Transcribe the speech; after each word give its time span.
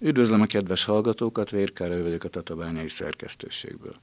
Üdvözlöm 0.00 0.40
a 0.40 0.46
kedves 0.46 0.84
hallgatókat, 0.84 1.50
Vérkára 1.50 2.02
vagyok 2.02 2.24
a 2.24 2.28
Tatabányai 2.28 2.88
szerkesztőségből. 2.88 3.94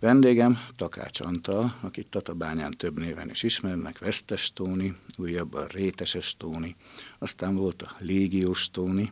Vendégem 0.00 0.58
Takács 0.76 1.20
Antal, 1.20 1.78
akit 1.80 2.06
Tatabányán 2.06 2.76
több 2.76 2.98
néven 2.98 3.30
is 3.30 3.42
ismernek, 3.42 3.98
Vesztes 3.98 4.52
Tóni, 4.52 4.96
újabban 5.16 5.66
Réteses 5.66 6.36
Tóni, 6.36 6.76
aztán 7.18 7.56
volt 7.56 7.82
a 7.82 7.96
Légiós 7.98 8.70
Tóni, 8.70 9.10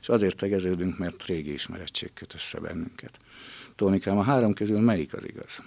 és 0.00 0.08
azért 0.08 0.36
tegeződünk, 0.36 0.98
mert 0.98 1.26
régi 1.26 1.52
ismerettség 1.52 2.12
köt 2.14 2.34
össze 2.34 2.60
bennünket. 2.60 3.18
Tónikám, 3.74 4.18
a 4.18 4.22
három 4.22 4.54
közül 4.54 4.80
melyik 4.80 5.14
az 5.14 5.24
igaz? 5.28 5.62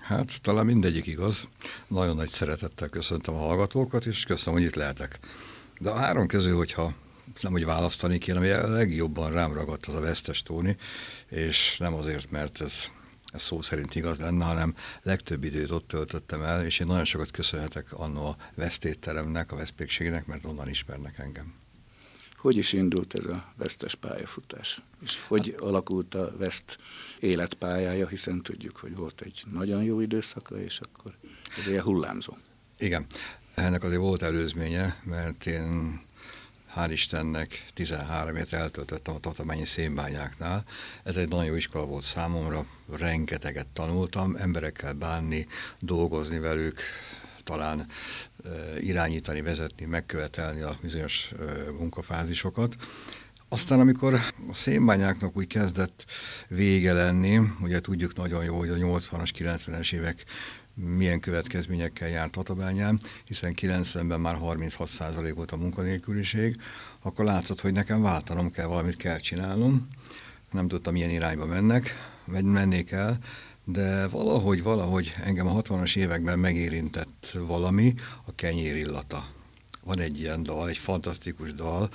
Hát 0.00 0.40
talán 0.42 0.64
mindegyik 0.64 1.06
igaz. 1.06 1.48
Nagyon 1.88 2.16
nagy 2.16 2.28
szeretettel 2.28 2.88
köszöntöm 2.88 3.34
a 3.34 3.38
hallgatókat, 3.38 4.06
és 4.06 4.24
köszönöm, 4.24 4.58
hogy 4.58 4.68
itt 4.68 4.74
lehetek. 4.74 5.18
De 5.80 5.90
a 5.90 5.96
három 5.96 6.26
közül, 6.26 6.56
hogyha 6.56 6.94
nem 7.40 7.52
úgy 7.52 7.64
választani 7.64 8.18
kéne, 8.18 8.38
ami 8.38 8.48
a 8.48 8.68
legjobban 8.68 9.32
rám 9.32 9.52
ragadt 9.52 9.86
az 9.86 9.94
a 9.94 10.00
vesztes 10.00 10.42
tóni, 10.42 10.76
és 11.28 11.76
nem 11.78 11.94
azért, 11.94 12.30
mert 12.30 12.60
ez, 12.60 12.84
ez 13.32 13.42
szó 13.42 13.62
szerint 13.62 13.94
igaz 13.94 14.18
lenne, 14.18 14.44
hanem 14.44 14.74
legtöbb 15.02 15.44
időt 15.44 15.70
ott 15.70 15.88
töltöttem 15.88 16.42
el, 16.42 16.64
és 16.64 16.78
én 16.78 16.86
nagyon 16.86 17.04
sokat 17.04 17.30
köszönhetek 17.30 17.92
annó 17.92 18.26
a 18.26 18.36
vesztétteremnek, 18.54 19.52
a 19.52 19.56
veszpékségnek, 19.56 20.26
mert 20.26 20.44
onnan 20.44 20.68
ismernek 20.68 21.18
engem. 21.18 21.54
Hogy 22.36 22.56
is 22.56 22.72
indult 22.72 23.14
ez 23.14 23.24
a 23.24 23.52
vesztes 23.56 23.94
pályafutás? 23.94 24.82
És 25.02 25.20
hogy 25.28 25.50
hát, 25.50 25.60
alakult 25.60 26.14
a 26.14 26.36
veszt 26.38 26.78
életpályája, 27.20 28.06
hiszen 28.06 28.42
tudjuk, 28.42 28.76
hogy 28.76 28.96
volt 28.96 29.20
egy 29.20 29.42
nagyon 29.52 29.82
jó 29.82 30.00
időszaka, 30.00 30.60
és 30.60 30.80
akkor 30.80 31.14
ez 31.58 31.66
ilyen 31.66 31.82
hullámzó. 31.82 32.36
Igen, 32.78 33.06
ennek 33.54 33.84
azért 33.84 34.00
volt 34.00 34.22
előzménye, 34.22 35.00
mert 35.04 35.46
én 35.46 36.00
hál' 36.76 36.90
Istennek 36.92 37.66
13 37.74 38.36
évet 38.36 38.52
eltöltöttem 38.52 39.14
a 39.14 39.18
tatamányi 39.18 39.64
szénbányáknál. 39.64 40.64
Ez 41.04 41.16
egy 41.16 41.28
nagyon 41.28 41.44
jó 41.44 41.54
iskola 41.54 41.86
volt 41.86 42.04
számomra, 42.04 42.66
rengeteget 42.92 43.66
tanultam, 43.66 44.36
emberekkel 44.36 44.92
bánni, 44.92 45.46
dolgozni 45.78 46.38
velük, 46.38 46.80
talán 47.44 47.86
irányítani, 48.80 49.40
vezetni, 49.40 49.84
megkövetelni 49.84 50.60
a 50.60 50.78
bizonyos 50.82 51.32
munkafázisokat. 51.78 52.76
Aztán, 53.48 53.80
amikor 53.80 54.14
a 54.48 54.54
szénbányáknak 54.54 55.36
úgy 55.36 55.46
kezdett 55.46 56.04
vége 56.48 56.92
lenni, 56.92 57.40
ugye 57.60 57.80
tudjuk 57.80 58.14
nagyon 58.14 58.44
jó, 58.44 58.58
hogy 58.58 58.70
a 58.70 58.74
80-as, 58.74 59.30
90-es 59.38 59.92
évek 59.92 60.24
milyen 60.76 61.20
következményekkel 61.20 62.08
járt 62.08 62.30
Tatabányán, 62.30 63.00
hiszen 63.24 63.54
90-ben 63.60 64.20
már 64.20 64.38
36% 64.42 65.32
volt 65.34 65.52
a 65.52 65.56
munkanélküliség, 65.56 66.56
akkor 67.02 67.24
látszott, 67.24 67.60
hogy 67.60 67.72
nekem 67.72 68.02
váltanom 68.02 68.50
kell, 68.50 68.66
valamit 68.66 68.96
kell 68.96 69.18
csinálnom. 69.18 69.88
Nem 70.50 70.68
tudtam, 70.68 70.92
milyen 70.92 71.10
irányba 71.10 71.46
mennek, 71.46 71.94
vagy 72.24 72.44
mennék 72.44 72.90
el, 72.90 73.18
de 73.64 74.08
valahogy, 74.08 74.62
valahogy 74.62 75.14
engem 75.24 75.46
a 75.46 75.62
60-as 75.62 75.96
években 75.96 76.38
megérintett 76.38 77.36
valami, 77.46 77.94
a 78.24 78.34
kenyér 78.34 78.76
illata. 78.76 79.26
Van 79.84 79.98
egy 79.98 80.20
ilyen 80.20 80.42
dal, 80.42 80.68
egy 80.68 80.78
fantasztikus 80.78 81.54
dal, 81.54 81.90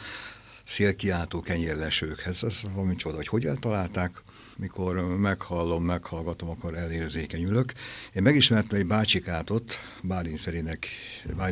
szélkiáltó 0.66 1.40
kenyérlesőkhez. 1.40 2.44
Ez 2.44 2.62
valami 2.74 2.96
csoda, 2.96 3.16
hogy 3.16 3.28
hogy 3.28 3.46
eltalálták, 3.46 4.24
mikor 4.62 5.18
meghallom, 5.18 5.84
meghallgatom, 5.84 6.50
akkor 6.50 6.76
elérzékenyülök. 6.76 7.74
Én 8.14 8.22
megismertem 8.22 8.80
egy 8.80 8.86
bácsikát 8.86 9.50
ott, 9.50 9.80
Bálint 10.02 10.42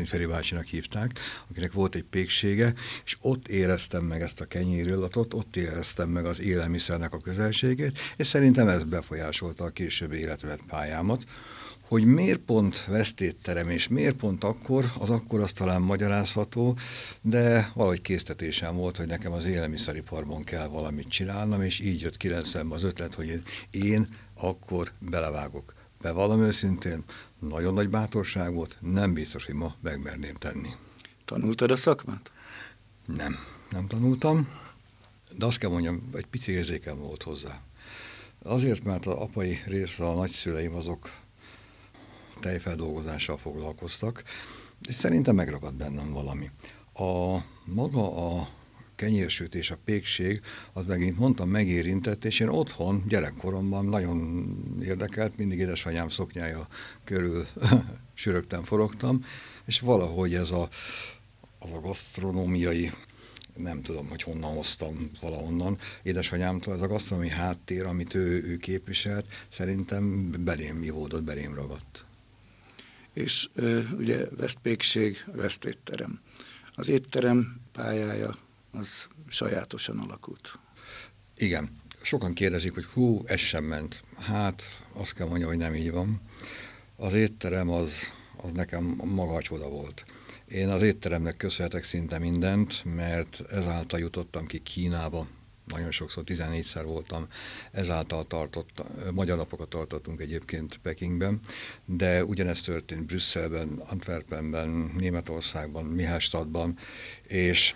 Feri 0.10 0.26
bácsinak 0.26 0.66
hívták, 0.66 1.20
akinek 1.50 1.72
volt 1.72 1.96
egy 1.96 2.04
péksége, 2.04 2.74
és 3.06 3.18
ott 3.22 3.48
éreztem 3.48 4.04
meg 4.04 4.22
ezt 4.22 4.42
a 4.42 4.46
kenyérillatot, 4.46 5.34
ott 5.34 5.56
éreztem 5.56 6.10
meg 6.10 6.26
az 6.26 6.42
élelmiszernek 6.42 7.14
a 7.14 7.20
közelségét, 7.20 8.00
és 8.18 8.28
szerintem 8.28 8.68
ez 8.68 8.84
befolyásolta 8.84 9.64
a 9.64 9.70
későbbi 9.70 10.18
életvet 10.18 10.62
pályámat 10.68 11.26
hogy 11.90 12.06
miért 12.06 12.40
pont 12.40 12.86
vesztétterem, 12.86 13.70
és 13.70 13.88
miért 13.88 14.16
pont 14.16 14.44
akkor, 14.44 14.92
az 15.00 15.10
akkor 15.10 15.40
az 15.40 15.52
talán 15.52 15.82
magyarázható, 15.82 16.78
de 17.22 17.72
valahogy 17.74 18.02
késztetésem 18.02 18.76
volt, 18.76 18.98
hogy 18.98 19.08
nekem 19.08 19.32
az 19.32 19.46
élelmiszeriparban 19.46 20.44
kell 20.44 20.68
valamit 20.68 21.10
csinálnom, 21.10 21.62
és 21.62 21.80
így 21.80 22.02
jött 22.02 22.18
90 22.18 22.72
az 22.72 22.84
ötlet, 22.84 23.16
hogy 23.16 23.42
én, 23.72 24.08
akkor 24.34 24.92
belevágok. 25.00 25.74
Bevallom 26.02 26.42
őszintén, 26.42 27.04
nagyon 27.40 27.74
nagy 27.74 27.90
bátorság 27.90 28.54
volt, 28.54 28.78
nem 28.82 29.14
biztos, 29.14 29.46
hogy 29.46 29.56
ma 29.56 29.76
megmerném 29.82 30.36
tenni. 30.36 30.70
Tanultad 31.26 31.72
a 31.72 31.78
szakmát? 31.78 32.32
Nem, 33.06 33.36
nem 33.72 33.88
tanultam, 33.88 34.48
de 35.38 35.46
azt 35.46 35.58
kell 35.58 35.70
mondjam, 35.70 36.10
egy 36.14 36.26
pici 36.26 36.52
érzékem 36.52 36.98
volt 36.98 37.24
hozzá. 37.24 37.62
Azért, 38.44 38.84
mert 38.84 39.06
az 39.06 39.14
apai 39.14 39.60
része, 39.66 40.06
a 40.06 40.14
nagyszüleim 40.14 40.76
azok 40.76 41.10
tejfeldolgozással 42.40 43.38
foglalkoztak, 43.38 44.24
és 44.88 44.96
szerintem 44.96 45.36
megragad 45.36 45.74
bennem 45.74 46.12
valami. 46.12 46.50
A 46.94 47.38
maga 47.66 48.38
a 48.38 48.48
kenyérsütés, 49.00 49.72
a 49.72 49.78
pékség, 49.86 50.42
az 50.74 50.86
megint 50.86 51.18
mondtam, 51.18 51.50
megérintett, 51.50 52.26
és 52.26 52.40
én 52.40 52.48
otthon, 52.48 53.04
gyerekkoromban 53.08 53.86
nagyon 53.86 54.48
érdekelt, 54.84 55.38
mindig 55.38 55.60
édesanyám 55.60 56.10
szoknyája 56.10 56.68
körül 57.04 57.46
sürögtem, 58.14 58.64
forogtam, 58.64 59.26
és 59.66 59.80
valahogy 59.80 60.34
ez 60.34 60.52
a, 60.52 60.70
az 61.60 61.72
a 61.72 61.80
gasztronómiai 61.80 62.92
nem 63.56 63.82
tudom, 63.82 64.10
hogy 64.10 64.24
honnan 64.24 64.56
hoztam 64.56 65.12
valahonnan. 65.22 65.78
Édesanyámtól 66.04 66.74
ez 66.74 66.82
a 66.82 66.88
gasztronómiai 66.88 67.34
háttér, 67.34 67.86
amit 67.86 68.16
ő, 68.16 68.44
ő 68.44 68.58
képviselt, 68.58 69.26
szerintem 69.52 70.32
belém 70.44 70.84
jódott, 70.84 71.24
belém 71.24 71.56
ragadt 71.56 72.09
és 73.14 73.50
ugye 73.98 74.26
Vesztpékség, 74.30 75.24
Vesztétterem. 75.34 76.20
Az 76.76 76.88
étterem 76.88 77.62
pályája 77.72 78.36
az 78.72 79.08
sajátosan 79.28 79.98
alakult. 79.98 80.60
Igen. 81.38 81.78
Sokan 82.02 82.34
kérdezik, 82.34 82.74
hogy 82.74 82.86
hú, 82.86 83.22
ez 83.26 83.40
sem 83.40 83.64
ment. 83.64 84.04
Hát, 84.16 84.64
azt 84.94 85.14
kell 85.14 85.28
mondjam, 85.28 85.50
hogy 85.50 85.58
nem 85.58 85.76
így 85.76 85.92
van. 85.92 86.22
Az 86.96 87.14
étterem 87.14 87.70
az, 87.70 87.94
az 88.38 88.52
nekem 88.52 88.84
maga 89.04 89.34
a 89.34 89.42
csoda 89.42 89.70
volt. 89.70 90.06
Én 90.48 90.70
az 90.70 90.82
étteremnek 90.82 91.38
köszönhetek 91.38 91.84
szinte 91.84 92.20
mindent, 92.20 92.84
mert 92.96 93.42
ezáltal 93.50 94.00
jutottam 94.00 94.46
ki 94.46 94.60
Kínába, 94.60 95.28
nagyon 95.72 95.92
sokszor 95.92 96.24
14-szer 96.26 96.82
voltam, 96.86 97.28
ezáltal 97.72 98.28
tartott, 98.28 98.84
magyar 99.14 99.38
napokat 99.38 99.70
tartottunk 99.70 100.22
egyébként 100.22 100.80
Pekingben, 100.84 101.40
de 101.86 102.24
ugyanezt 102.24 102.66
történt 102.66 103.06
Brüsszelben, 103.06 103.82
Antwerpenben, 103.90 104.92
Németországban, 104.98 105.86
Mihálstadtban, 105.86 106.78
és 107.28 107.76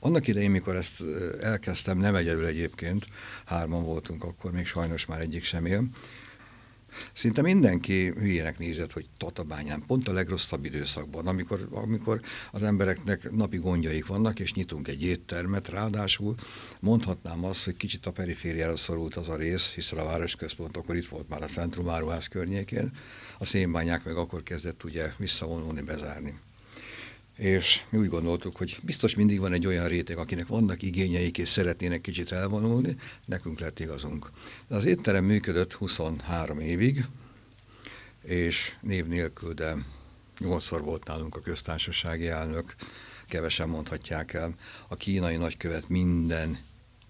annak 0.00 0.26
idején, 0.26 0.50
mikor 0.50 0.76
ezt 0.76 1.02
elkezdtem, 1.40 1.98
nem 1.98 2.14
egyedül 2.14 2.44
egyébként, 2.44 3.06
hárman 3.44 3.84
voltunk 3.84 4.24
akkor, 4.24 4.52
még 4.52 4.66
sajnos 4.66 5.06
már 5.06 5.20
egyik 5.20 5.44
sem 5.44 5.66
él, 5.66 5.88
Szinte 7.12 7.42
mindenki 7.42 8.06
hülyének 8.06 8.58
nézett, 8.58 8.92
hogy 8.92 9.08
Tatabányán, 9.16 9.82
pont 9.86 10.08
a 10.08 10.12
legrosszabb 10.12 10.64
időszakban, 10.64 11.26
amikor, 11.26 11.68
amikor 11.70 12.20
az 12.50 12.62
embereknek 12.62 13.30
napi 13.30 13.56
gondjaik 13.56 14.06
vannak, 14.06 14.40
és 14.40 14.54
nyitunk 14.54 14.88
egy 14.88 15.02
éttermet, 15.02 15.68
ráadásul 15.68 16.34
mondhatnám 16.80 17.44
azt, 17.44 17.64
hogy 17.64 17.76
kicsit 17.76 18.06
a 18.06 18.12
perifériára 18.12 18.76
szorult 18.76 19.16
az 19.16 19.28
a 19.28 19.36
rész, 19.36 19.72
hiszen 19.72 19.98
a 19.98 20.04
városközpont 20.04 20.76
akkor 20.76 20.96
itt 20.96 21.08
volt 21.08 21.28
már 21.28 21.42
a 21.42 21.46
Centrum 21.46 21.88
Áruház 21.88 22.26
környékén, 22.26 22.92
a 23.38 23.44
szénbányák 23.44 24.04
meg 24.04 24.16
akkor 24.16 24.42
kezdett 24.42 24.84
ugye 24.84 25.12
visszavonulni, 25.18 25.80
bezárni 25.80 26.40
és 27.38 27.82
mi 27.90 27.98
úgy 27.98 28.08
gondoltuk, 28.08 28.56
hogy 28.56 28.78
biztos 28.82 29.14
mindig 29.14 29.40
van 29.40 29.52
egy 29.52 29.66
olyan 29.66 29.88
réteg, 29.88 30.18
akinek 30.18 30.46
vannak 30.46 30.82
igényeik, 30.82 31.38
és 31.38 31.48
szeretnének 31.48 32.00
kicsit 32.00 32.32
elvonulni, 32.32 32.96
nekünk 33.24 33.58
lett 33.58 33.80
igazunk. 33.80 34.30
De 34.68 34.76
az 34.76 34.84
étterem 34.84 35.24
működött 35.24 35.72
23 35.72 36.58
évig, 36.58 37.04
és 38.22 38.76
név 38.80 39.06
nélkül, 39.06 39.54
de 39.54 39.76
nyolcszor 40.38 40.82
volt 40.82 41.04
nálunk 41.04 41.36
a 41.36 41.40
köztársasági 41.40 42.28
elnök, 42.28 42.74
kevesen 43.26 43.68
mondhatják 43.68 44.32
el. 44.32 44.54
A 44.88 44.96
kínai 44.96 45.36
nagykövet 45.36 45.88
minden 45.88 46.58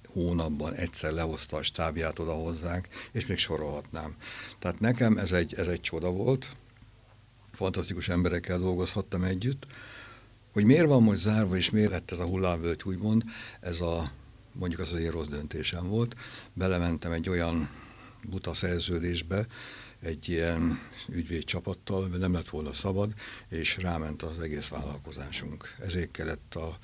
hónapban 0.06 0.74
egyszer 0.74 1.12
lehozta 1.12 1.56
a 1.56 1.62
stábját 1.62 2.18
oda 2.18 2.32
hozzánk, 2.32 2.88
és 3.12 3.26
még 3.26 3.38
sorolhatnám. 3.38 4.16
Tehát 4.58 4.80
nekem 4.80 5.18
ez 5.18 5.32
egy, 5.32 5.54
ez 5.54 5.66
egy 5.66 5.80
csoda 5.80 6.10
volt, 6.10 6.48
fantasztikus 7.52 8.08
emberekkel 8.08 8.58
dolgozhattam 8.58 9.24
együtt, 9.24 9.66
hogy 10.58 10.66
miért 10.66 10.86
van 10.86 11.02
most 11.02 11.20
zárva, 11.20 11.56
és 11.56 11.70
miért 11.70 11.90
lett 11.90 12.10
ez 12.10 12.18
a 12.18 12.26
hullámvölgy, 12.26 12.82
úgymond, 12.84 13.24
ez 13.60 13.80
a, 13.80 14.10
mondjuk 14.52 14.80
az 14.80 14.92
azért 14.92 15.12
rossz 15.12 15.26
döntésem 15.26 15.88
volt. 15.88 16.16
Belementem 16.52 17.12
egy 17.12 17.28
olyan 17.28 17.68
buta 18.22 18.54
szerződésbe, 18.54 19.46
egy 20.00 20.28
ilyen 20.28 20.80
ügyvédcsapattal, 21.08 22.06
nem 22.06 22.32
lett 22.32 22.48
volna 22.48 22.72
szabad, 22.72 23.12
és 23.48 23.76
ráment 23.76 24.22
az 24.22 24.38
egész 24.38 24.68
vállalkozásunk. 24.68 25.74
Ezért 25.84 26.10
kellett 26.10 26.54
a 26.54 26.78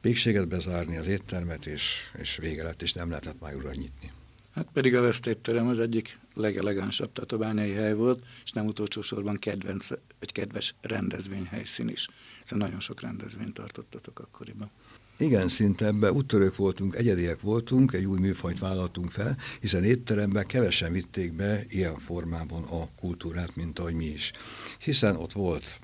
pékséget 0.00 0.48
bezárni, 0.48 0.96
az 0.96 1.06
éttermet, 1.06 1.66
és, 1.66 2.10
és 2.18 2.36
vége 2.36 2.62
lett, 2.62 2.82
és 2.82 2.92
nem 2.92 3.08
lehetett 3.08 3.40
már 3.40 3.54
újra 3.54 3.72
nyitni. 3.72 4.12
Hát 4.54 4.68
pedig 4.72 4.94
a 4.94 5.00
vesztétterem 5.00 5.66
az 5.66 5.78
egyik 5.78 6.18
legelegánsabb 6.34 7.12
tatabányai 7.12 7.70
hely 7.70 7.94
volt, 7.94 8.22
és 8.44 8.52
nem 8.52 8.66
utolsó 8.66 9.02
sorban 9.02 9.36
kedvenc, 9.36 9.88
egy 10.18 10.32
kedves 10.32 10.74
rendezvényhelyszín 10.80 11.88
is, 11.88 12.08
hiszen 12.42 12.58
nagyon 12.58 12.80
sok 12.80 13.00
rendezvényt 13.00 13.54
tartottatok 13.54 14.18
akkoriban. 14.18 14.70
Igen, 15.16 15.48
szinte 15.48 15.86
ebbe 15.86 16.12
úttörők 16.12 16.56
voltunk, 16.56 16.94
egyediek 16.94 17.40
voltunk, 17.40 17.92
egy 17.92 18.04
új 18.04 18.18
műfajt 18.18 18.58
vállaltunk 18.58 19.10
fel, 19.10 19.36
hiszen 19.60 19.84
étteremben 19.84 20.46
kevesen 20.46 20.92
vitték 20.92 21.32
be 21.32 21.64
ilyen 21.68 21.98
formában 21.98 22.62
a 22.62 22.88
kultúrát, 23.00 23.56
mint 23.56 23.78
ahogy 23.78 23.94
mi 23.94 24.04
is. 24.04 24.32
Hiszen 24.78 25.16
ott 25.16 25.32
volt 25.32 25.80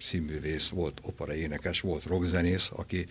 színművész, 0.00 0.68
volt 0.68 1.00
opera 1.02 1.34
énekes, 1.34 1.80
volt 1.80 2.04
rockzenész, 2.04 2.70
aki 2.74 3.06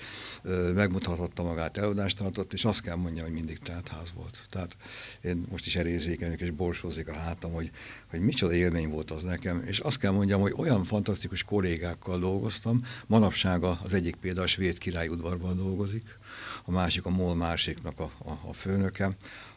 megmutathatta 0.74 1.44
magát, 1.44 1.78
előadást 1.78 2.18
tartott, 2.18 2.54
és 2.54 2.66
azt 2.66 2.82
kell 2.82 2.96
mondjam, 2.96 3.26
hogy 3.26 3.34
mindig 3.34 3.60
teltház 3.60 4.14
volt. 4.14 4.48
Tehát 4.50 4.78
én 5.22 5.46
most 5.50 5.66
is 5.66 5.76
erézékenyek 5.76 6.40
és 6.40 6.50
borsozik 6.52 7.08
a 7.08 7.14
hátam, 7.14 7.52
hogy, 7.52 7.72
hogy 8.10 8.20
micsoda 8.20 8.54
élmény 8.54 8.90
volt 8.90 9.12
az 9.12 9.24
nekem, 9.24 9.64
és 9.66 9.80
azt 9.80 9.98
kell 9.98 10.12
mondjam, 10.12 10.42
hogy 10.42 10.54
olyan 10.58 10.84
fantasztikus 10.84 11.44
kollégákkal 11.44 12.20
dolgoztam, 12.20 12.86
manapság 13.08 13.64
az 13.64 13.94
egyik 13.94 14.16
például 14.16 14.46
a 14.46 14.50
svéd 14.50 14.78
királyudvarban 14.78 15.58
dolgozik, 15.58 16.18
a 16.66 16.72
másik 16.72 17.06
a 17.06 17.10
MOL 17.10 17.36
másiknak 17.36 18.00
a, 18.00 18.12
a, 18.26 18.32
a 18.48 18.54
főnöke, 18.54 19.10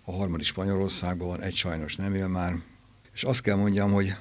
a 0.04 0.12
harmadik 0.12 0.46
Spanyolországban 0.46 1.28
van, 1.28 1.42
egy 1.42 1.54
sajnos 1.54 1.96
nem 1.96 2.14
él 2.14 2.28
már, 2.28 2.62
és 3.12 3.24
azt 3.24 3.40
kell 3.40 3.56
mondjam, 3.56 3.92
hogy 3.92 4.14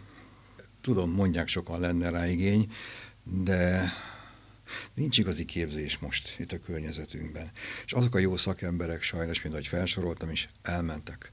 tudom, 0.87 1.11
mondják 1.11 1.47
sokan 1.47 1.79
lenne 1.79 2.09
rá 2.09 2.27
igény, 2.27 2.71
de 3.23 3.91
nincs 4.93 5.17
igazi 5.17 5.45
képzés 5.45 5.97
most 5.97 6.35
itt 6.39 6.51
a 6.51 6.59
környezetünkben. 6.59 7.51
És 7.85 7.93
azok 7.93 8.15
a 8.15 8.19
jó 8.19 8.37
szakemberek 8.37 9.01
sajnos, 9.01 9.41
mint 9.41 9.53
ahogy 9.53 9.67
felsoroltam 9.67 10.29
is, 10.29 10.49
elmentek. 10.61 11.31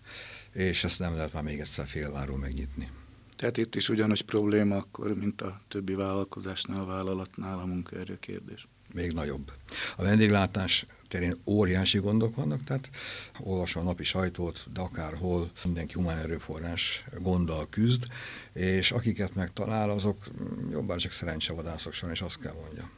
És 0.52 0.84
ezt 0.84 0.98
nem 0.98 1.14
lehet 1.14 1.32
már 1.32 1.42
még 1.42 1.60
egyszer 1.60 1.86
félváról 1.86 2.38
megnyitni. 2.38 2.90
Tehát 3.36 3.56
itt 3.56 3.74
is 3.74 3.88
ugyanaz 3.88 4.20
probléma 4.20 4.76
akkor, 4.76 5.14
mint 5.14 5.40
a 5.40 5.60
többi 5.68 5.94
vállalkozásnál, 5.94 6.80
a 6.80 6.84
vállalatnál 6.84 7.58
a 7.58 7.66
munkaerő 7.66 8.18
kérdés 8.18 8.66
még 8.94 9.12
nagyobb. 9.12 9.52
A 9.96 10.02
vendéglátás 10.02 10.86
terén 11.08 11.40
óriási 11.46 11.98
gondok 11.98 12.34
vannak, 12.34 12.64
tehát 12.64 12.90
olvasom 13.40 13.82
a 13.82 13.84
napi 13.84 14.04
sajtót, 14.04 14.66
de 14.72 14.80
akárhol 14.80 15.50
mindenki 15.64 15.92
humán 15.92 16.18
erőforrás 16.18 17.04
gonddal 17.18 17.68
küzd, 17.68 18.04
és 18.52 18.90
akiket 18.90 19.34
megtalál, 19.34 19.90
azok 19.90 20.24
jobbá 20.70 20.96
csak 20.96 21.10
szerencsevadászok 21.10 21.94
és 22.12 22.20
azt 22.20 22.40
kell 22.40 22.54
mondja. 22.64 22.90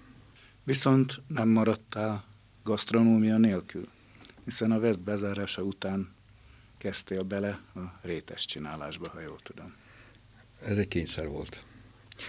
Viszont 0.64 1.22
nem 1.26 1.48
maradtál 1.48 2.24
gasztronómia 2.62 3.38
nélkül, 3.38 3.88
hiszen 4.44 4.70
a 4.70 4.78
West 4.78 5.00
bezárása 5.00 5.62
után 5.62 6.14
kezdtél 6.78 7.22
bele 7.22 7.60
a 7.74 7.80
rétes 8.02 8.44
csinálásba, 8.44 9.08
ha 9.08 9.20
jól 9.20 9.38
tudom. 9.42 9.74
Ez 10.64 10.76
egy 10.76 10.88
kényszer 10.88 11.28
volt. 11.28 11.64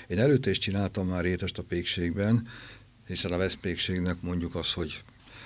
Én 0.08 0.20
előtte 0.20 0.50
is 0.50 0.58
csináltam 0.58 1.08
már 1.08 1.24
rétest 1.24 1.58
a 1.58 1.64
pékségben, 1.64 2.48
hiszen 3.08 3.32
a 3.32 3.38
veszpékségnek 3.38 4.22
mondjuk 4.22 4.56
az, 4.56 4.74
hogy 4.74 5.04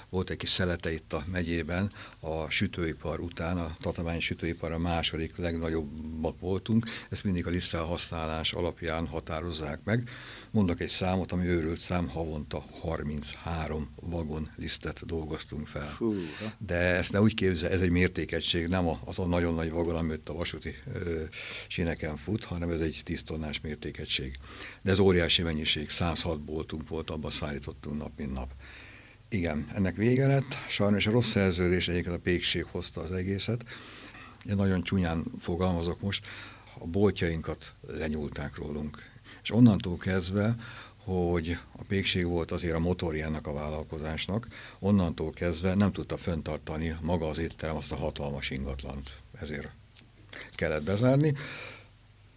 volt 0.09 0.29
egy 0.29 0.38
kis 0.38 0.49
szelete 0.49 0.93
itt 0.93 1.13
a 1.13 1.23
megyében, 1.31 1.91
a 2.19 2.49
sütőipar 2.49 3.19
után, 3.19 3.57
a 3.57 3.75
tatabányi 3.81 4.19
sütőipar 4.19 4.71
a 4.71 4.77
második 4.77 5.38
legnagyobbak 5.38 6.39
voltunk, 6.39 6.85
ezt 7.09 7.23
mindig 7.23 7.47
a 7.71 7.77
használás 7.85 8.53
alapján 8.53 9.07
határozzák 9.07 9.79
meg. 9.83 10.09
Mondok 10.51 10.79
egy 10.79 10.89
számot, 10.89 11.31
ami 11.31 11.45
őrült 11.45 11.79
szám, 11.79 12.07
havonta 12.07 12.65
33 12.81 13.89
vagon 13.95 14.49
lisztet 14.57 15.05
dolgoztunk 15.05 15.67
fel. 15.67 15.97
De 16.57 16.75
ezt 16.75 17.11
ne 17.11 17.21
úgy 17.21 17.33
képzel, 17.33 17.69
ez 17.69 17.81
egy 17.81 17.89
mértékegység, 17.89 18.67
nem 18.67 18.88
az 19.05 19.19
a 19.19 19.25
nagyon 19.25 19.53
nagy 19.53 19.71
vagon, 19.71 19.95
amit 19.95 20.29
a 20.29 20.33
vasúti 20.33 20.75
ö, 20.93 21.23
síneken 21.67 22.17
fut, 22.17 22.45
hanem 22.45 22.69
ez 22.69 22.79
egy 22.79 23.01
10 23.03 23.23
tonnás 23.23 23.61
mértékegység. 23.61 24.39
De 24.81 24.91
ez 24.91 24.99
óriási 24.99 25.41
mennyiség, 25.41 25.89
106 25.89 26.41
boltunk 26.41 26.88
volt, 26.88 27.09
abban 27.09 27.31
szállítottunk 27.31 27.97
nap, 27.97 28.11
mint 28.17 28.33
nap. 28.33 28.53
Igen, 29.33 29.67
ennek 29.73 29.95
vége 29.95 30.27
lett. 30.27 30.55
Sajnos 30.67 31.07
a 31.07 31.11
rossz 31.11 31.29
szerződés 31.29 31.87
egyébként 31.87 32.15
a 32.15 32.19
pékség 32.19 32.65
hozta 32.71 33.01
az 33.01 33.11
egészet. 33.11 33.63
Én 34.49 34.55
nagyon 34.55 34.83
csúnyán 34.83 35.25
fogalmazok 35.39 36.01
most, 36.01 36.25
a 36.79 36.85
boltjainkat 36.85 37.75
lenyúlták 37.87 38.55
rólunk. 38.55 38.97
És 39.43 39.51
onnantól 39.51 39.97
kezdve, 39.97 40.55
hogy 40.97 41.57
a 41.71 41.83
pékség 41.87 42.25
volt 42.25 42.51
azért 42.51 42.75
a 42.75 42.79
motorjának 42.79 43.47
a 43.47 43.53
vállalkozásnak, 43.53 44.47
onnantól 44.79 45.31
kezdve 45.31 45.73
nem 45.73 45.91
tudta 45.91 46.17
föntartani 46.17 46.95
maga 47.01 47.29
az 47.29 47.39
étterem 47.39 47.75
azt 47.75 47.91
a 47.91 47.95
hatalmas 47.95 48.49
ingatlant. 48.49 49.21
Ezért 49.41 49.69
kellett 50.55 50.83
bezárni. 50.83 51.35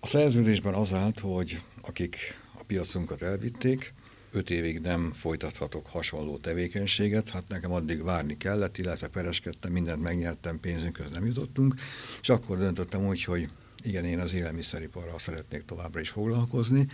A 0.01 0.07
szerződésben 0.07 0.75
az 0.75 0.93
állt, 0.93 1.21
hogy 1.21 1.63
akik 1.83 2.17
a 2.59 2.65
piacunkat 2.65 3.23
elvitték, 3.23 3.95
öt 4.35 4.51
évig 4.51 4.81
nem 4.81 5.13
folytathatok 5.13 5.87
hasonló 5.87 6.37
tevékenységet, 6.37 7.31
hát 7.31 7.49
nekem 7.49 7.73
addig 7.73 8.03
várni 8.03 8.37
kellett, 8.37 8.79
illetve 8.79 9.09
pereskedtem, 9.09 9.73
mindent 9.73 10.03
megnyertem, 10.03 10.61
pénzünkhöz 10.61 11.11
nem 11.11 11.27
jutottunk, 11.27 11.75
és 12.21 12.29
akkor 12.29 12.59
döntöttem 12.59 13.07
úgy, 13.07 13.25
hogy 13.25 13.49
igen, 13.85 14.05
én 14.05 14.19
az 14.19 14.35
élelmiszeriparral 14.35 15.19
szeretnék 15.19 15.65
továbbra 15.65 16.01
is 16.01 16.09
foglalkozni, 16.09 16.87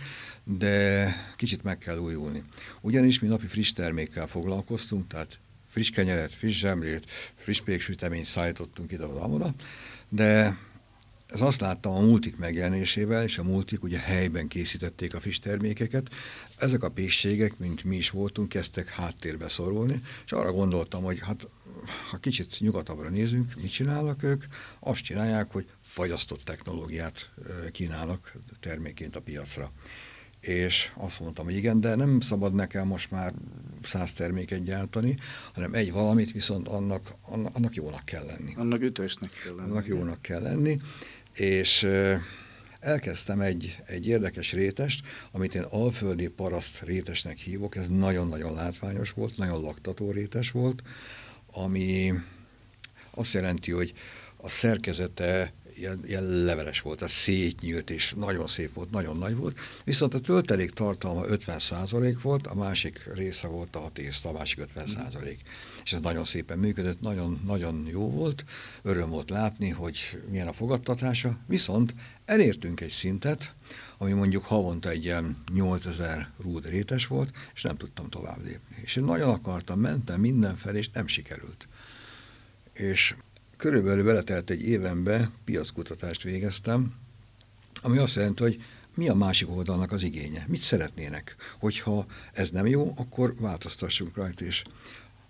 de 0.43 1.15
kicsit 1.35 1.63
meg 1.63 1.77
kell 1.77 1.97
újulni. 1.97 2.43
Ugyanis 2.81 3.19
mi 3.19 3.27
napi 3.27 3.47
friss 3.47 3.71
termékkel 3.71 4.27
foglalkoztunk, 4.27 5.07
tehát 5.07 5.39
friss 5.69 5.89
kenyeret, 5.89 6.33
friss 6.33 6.59
zsemlét, 6.59 7.09
friss 7.35 7.61
péksüteményt 7.61 8.25
szállítottunk 8.25 8.91
ide-oda, 8.91 9.53
de 10.09 10.57
ez 11.33 11.41
azt 11.41 11.61
láttam 11.61 11.91
a 11.91 11.99
multik 11.99 12.37
megjelenésével, 12.37 13.23
és 13.23 13.37
a 13.37 13.43
multik 13.43 13.83
ugye 13.83 13.99
helyben 13.99 14.47
készítették 14.47 15.15
a 15.15 15.19
friss 15.19 15.39
termékeket. 15.39 16.09
Ezek 16.61 16.83
a 16.83 16.89
pékségek, 16.89 17.57
mint 17.57 17.83
mi 17.83 17.95
is 17.95 18.09
voltunk, 18.09 18.49
kezdtek 18.49 18.89
háttérbe 18.89 19.49
szorulni, 19.49 20.01
és 20.25 20.31
arra 20.31 20.51
gondoltam, 20.51 21.03
hogy 21.03 21.19
hát 21.19 21.47
ha 22.09 22.17
kicsit 22.17 22.59
nyugatabbra 22.59 23.09
nézünk, 23.09 23.53
mit 23.61 23.71
csinálnak 23.71 24.23
ők? 24.23 24.43
Azt 24.79 25.01
csinálják, 25.01 25.51
hogy 25.51 25.67
fagyasztott 25.81 26.41
technológiát 26.41 27.31
kínálnak 27.71 28.37
terméként 28.59 29.15
a 29.15 29.21
piacra. 29.21 29.71
És 30.39 30.91
azt 30.95 31.19
mondtam, 31.19 31.45
hogy 31.45 31.55
igen, 31.55 31.79
de 31.79 31.95
nem 31.95 32.19
szabad 32.19 32.53
nekem 32.53 32.87
most 32.87 33.11
már 33.11 33.33
száz 33.83 34.13
terméket 34.13 34.63
gyártani, 34.63 35.17
hanem 35.53 35.73
egy 35.73 35.91
valamit 35.91 36.31
viszont 36.31 36.67
annak, 36.67 37.15
annak 37.53 37.75
jónak 37.75 38.05
kell 38.05 38.25
lenni. 38.25 38.53
Annak 38.55 38.81
ütősnek 38.81 39.31
kell 39.43 39.55
lenni. 39.55 39.69
Annak 39.69 39.85
jónak 39.85 40.21
kell 40.21 40.41
lenni 40.41 40.81
és 41.33 41.87
elkezdtem 42.81 43.41
egy, 43.41 43.75
egy 43.85 44.07
érdekes 44.07 44.51
rétest, 44.51 45.05
amit 45.31 45.55
én 45.55 45.61
alföldi 45.61 46.27
paraszt 46.27 46.81
rétesnek 46.81 47.37
hívok, 47.37 47.75
ez 47.75 47.87
nagyon-nagyon 47.87 48.53
látványos 48.53 49.11
volt, 49.11 49.37
nagyon 49.37 49.61
laktató 49.61 50.11
rétes 50.11 50.51
volt, 50.51 50.81
ami 51.51 52.13
azt 53.11 53.33
jelenti, 53.33 53.71
hogy 53.71 53.93
a 54.37 54.49
szerkezete 54.49 55.53
ilyen, 55.75 56.01
ilyen 56.05 56.23
leveles 56.23 56.81
volt, 56.81 57.01
az 57.01 57.11
szétnyílt, 57.11 57.89
és 57.89 58.13
nagyon 58.17 58.47
szép 58.47 58.73
volt, 58.73 58.91
nagyon 58.91 59.17
nagy 59.17 59.35
volt. 59.35 59.57
Viszont 59.83 60.13
a 60.13 60.19
töltelék 60.19 60.71
tartalma 60.71 61.23
50% 61.25 62.17
volt, 62.21 62.47
a 62.47 62.55
másik 62.55 63.09
része 63.13 63.47
volt 63.47 63.75
a 63.75 63.89
tészta, 63.93 64.29
a 64.29 64.31
másik 64.31 64.59
50%. 64.75 65.23
Mm 65.23 65.29
és 65.83 65.93
ez 65.93 65.99
nagyon 65.99 66.25
szépen 66.25 66.57
működött, 66.57 67.01
nagyon, 67.01 67.41
nagyon 67.45 67.87
jó 67.91 68.09
volt, 68.09 68.45
öröm 68.81 69.09
volt 69.09 69.29
látni, 69.29 69.69
hogy 69.69 69.97
milyen 70.29 70.47
a 70.47 70.53
fogadtatása, 70.53 71.37
viszont 71.47 71.93
elértünk 72.31 72.81
egy 72.81 72.91
szintet, 72.91 73.55
ami 73.97 74.11
mondjuk 74.11 74.45
havonta 74.45 74.89
egy 74.89 75.03
ilyen 75.03 75.35
8000 75.53 76.31
rúd 76.41 76.69
rétes 76.69 77.07
volt, 77.07 77.31
és 77.53 77.61
nem 77.61 77.77
tudtam 77.77 78.09
tovább 78.09 78.43
lépni. 78.43 78.75
És 78.81 78.95
én 78.95 79.03
nagyon 79.03 79.29
akartam, 79.29 79.79
mentem 79.79 80.19
mindenfelé, 80.19 80.77
és 80.77 80.89
nem 80.89 81.07
sikerült. 81.07 81.67
És 82.73 83.15
körülbelül 83.57 84.03
beletelt 84.03 84.49
egy 84.49 84.61
évenbe, 84.61 85.31
piackutatást 85.45 86.21
végeztem, 86.21 86.93
ami 87.81 87.97
azt 87.97 88.15
jelenti, 88.15 88.43
hogy 88.43 88.61
mi 88.95 89.09
a 89.09 89.15
másik 89.15 89.49
oldalnak 89.49 89.91
az 89.91 90.03
igénye, 90.03 90.45
mit 90.47 90.61
szeretnének. 90.61 91.35
Hogyha 91.59 92.05
ez 92.33 92.49
nem 92.49 92.65
jó, 92.65 92.93
akkor 92.95 93.35
változtassunk 93.39 94.15
rajta, 94.15 94.45
és 94.45 94.63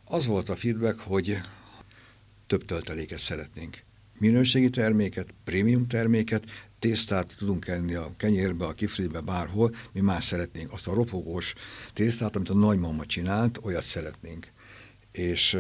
az 0.05 0.25
volt 0.25 0.50
a 0.50 0.55
feedback, 0.55 1.00
hogy 1.00 1.41
több 2.48 2.65
tölteléket 2.65 3.20
szeretnénk. 3.20 3.84
Minőségi 4.21 4.69
terméket, 4.69 5.33
prémium 5.43 5.87
terméket, 5.87 6.43
tésztát 6.79 7.35
tudunk 7.37 7.67
enni 7.67 7.93
a 7.93 8.11
kenyérbe, 8.17 8.65
a 8.65 8.73
kiflibe, 8.73 9.19
bárhol, 9.19 9.75
mi 9.91 9.99
más 9.99 10.23
szeretnénk. 10.23 10.71
Azt 10.71 10.87
a 10.87 10.93
ropogós 10.93 11.53
tésztát, 11.93 12.35
amit 12.35 12.49
a 12.49 12.53
nagymama 12.53 13.05
csinált, 13.05 13.59
olyat 13.63 13.83
szeretnénk. 13.83 14.51
És 15.11 15.57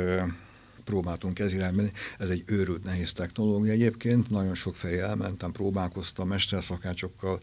próbáltunk 0.83 1.39
ez 1.39 1.53
irányba. 1.53 1.81
Ez 2.19 2.29
egy 2.29 2.43
őrült 2.45 2.83
nehéz 2.83 3.11
technológia 3.11 3.71
egyébként, 3.71 4.29
nagyon 4.29 4.55
sok 4.55 4.75
felé 4.75 4.99
elmentem, 4.99 5.51
próbálkoztam, 5.51 6.27
mesterszakácsokkal 6.27 7.41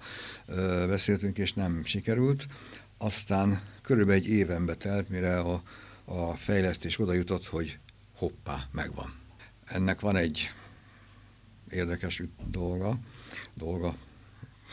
uh, 0.49 0.57
beszéltünk, 0.87 1.39
és 1.39 1.53
nem 1.53 1.85
sikerült. 1.85 2.47
Aztán 2.99 3.63
körülbelül 3.83 4.23
egy 4.23 4.29
éven 4.29 4.67
betelt, 4.67 5.09
mire 5.09 5.39
a 5.39 5.63
a 6.11 6.35
fejlesztés 6.35 6.99
oda 6.99 7.13
jutott, 7.13 7.47
hogy 7.47 7.79
hoppá, 8.17 8.69
megvan. 8.73 9.15
Ennek 9.65 10.01
van 10.01 10.17
egy 10.17 10.51
érdekes 11.71 12.23
dolga, 12.51 12.99
dolga, 13.55 13.95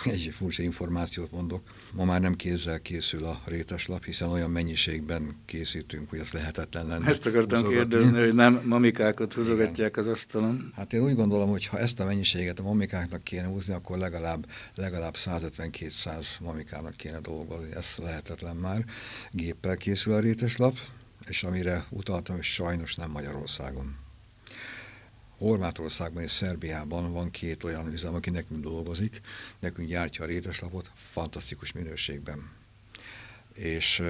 egy 0.04 0.30
furcsa 0.34 0.64
információt 0.64 1.32
mondok. 1.32 1.62
Ma 1.94 2.06
már 2.06 2.22
nem 2.22 2.36
kézzel 2.36 2.80
készül 2.82 3.24
a 3.24 3.42
réteslap, 3.46 4.04
hiszen 4.04 4.30
olyan 4.30 4.50
mennyiségben 4.50 5.36
készítünk, 5.46 6.10
hogy 6.10 6.20
ez 6.20 6.32
lehetetlen 6.32 6.88
lenne. 6.88 7.08
Ezt 7.08 7.26
akartam 7.26 7.64
húzogatni. 7.64 7.90
kérdezni, 7.90 8.20
hogy 8.20 8.34
nem 8.34 8.62
mamikákat 8.66 9.34
húzogatják 9.34 9.98
az 9.98 10.08
asztalon. 10.08 10.72
Hát 10.76 10.94
én 10.94 11.02
úgy 11.02 11.16
gondolom, 11.16 11.50
hogy 11.50 11.66
ha 11.66 11.80
ezt 11.80 12.00
a 12.00 12.06
mennyiséget 12.06 12.60
a 12.60 12.64
mamikáknak 12.64 13.24
kéne 13.24 13.48
húzni, 13.48 13.74
akkor 13.74 13.98
legalább, 13.98 14.48
legalább 14.76 15.16
150-200 15.18 16.26
mamikának 16.42 16.96
kéne 16.96 17.20
dolgozni. 17.20 17.76
Ez 17.76 17.96
lehetetlen 17.98 18.56
már. 18.56 18.86
Géppel 19.32 19.78
készül 19.78 20.14
a 20.14 20.20
réteslap, 20.20 20.78
és 21.28 21.44
amire 21.44 21.86
utaltam, 21.90 22.36
hogy 22.36 22.44
sajnos 22.44 22.96
nem 22.96 23.12
Magyarországon. 23.12 24.05
Horvátországban 25.38 26.24
és 26.24 26.32
Szerbiában 26.32 27.14
van 27.14 27.32
két 27.32 27.64
olyan 27.64 27.92
üzem, 27.92 28.16
aki 28.16 28.30
nekünk 28.30 28.64
dolgozik, 28.64 29.22
nekünk 29.60 29.88
gyártja 29.88 30.24
a 30.24 30.28
réteslapot 30.28 30.92
fantasztikus 31.12 31.72
minőségben. 31.72 32.52
És 33.54 34.04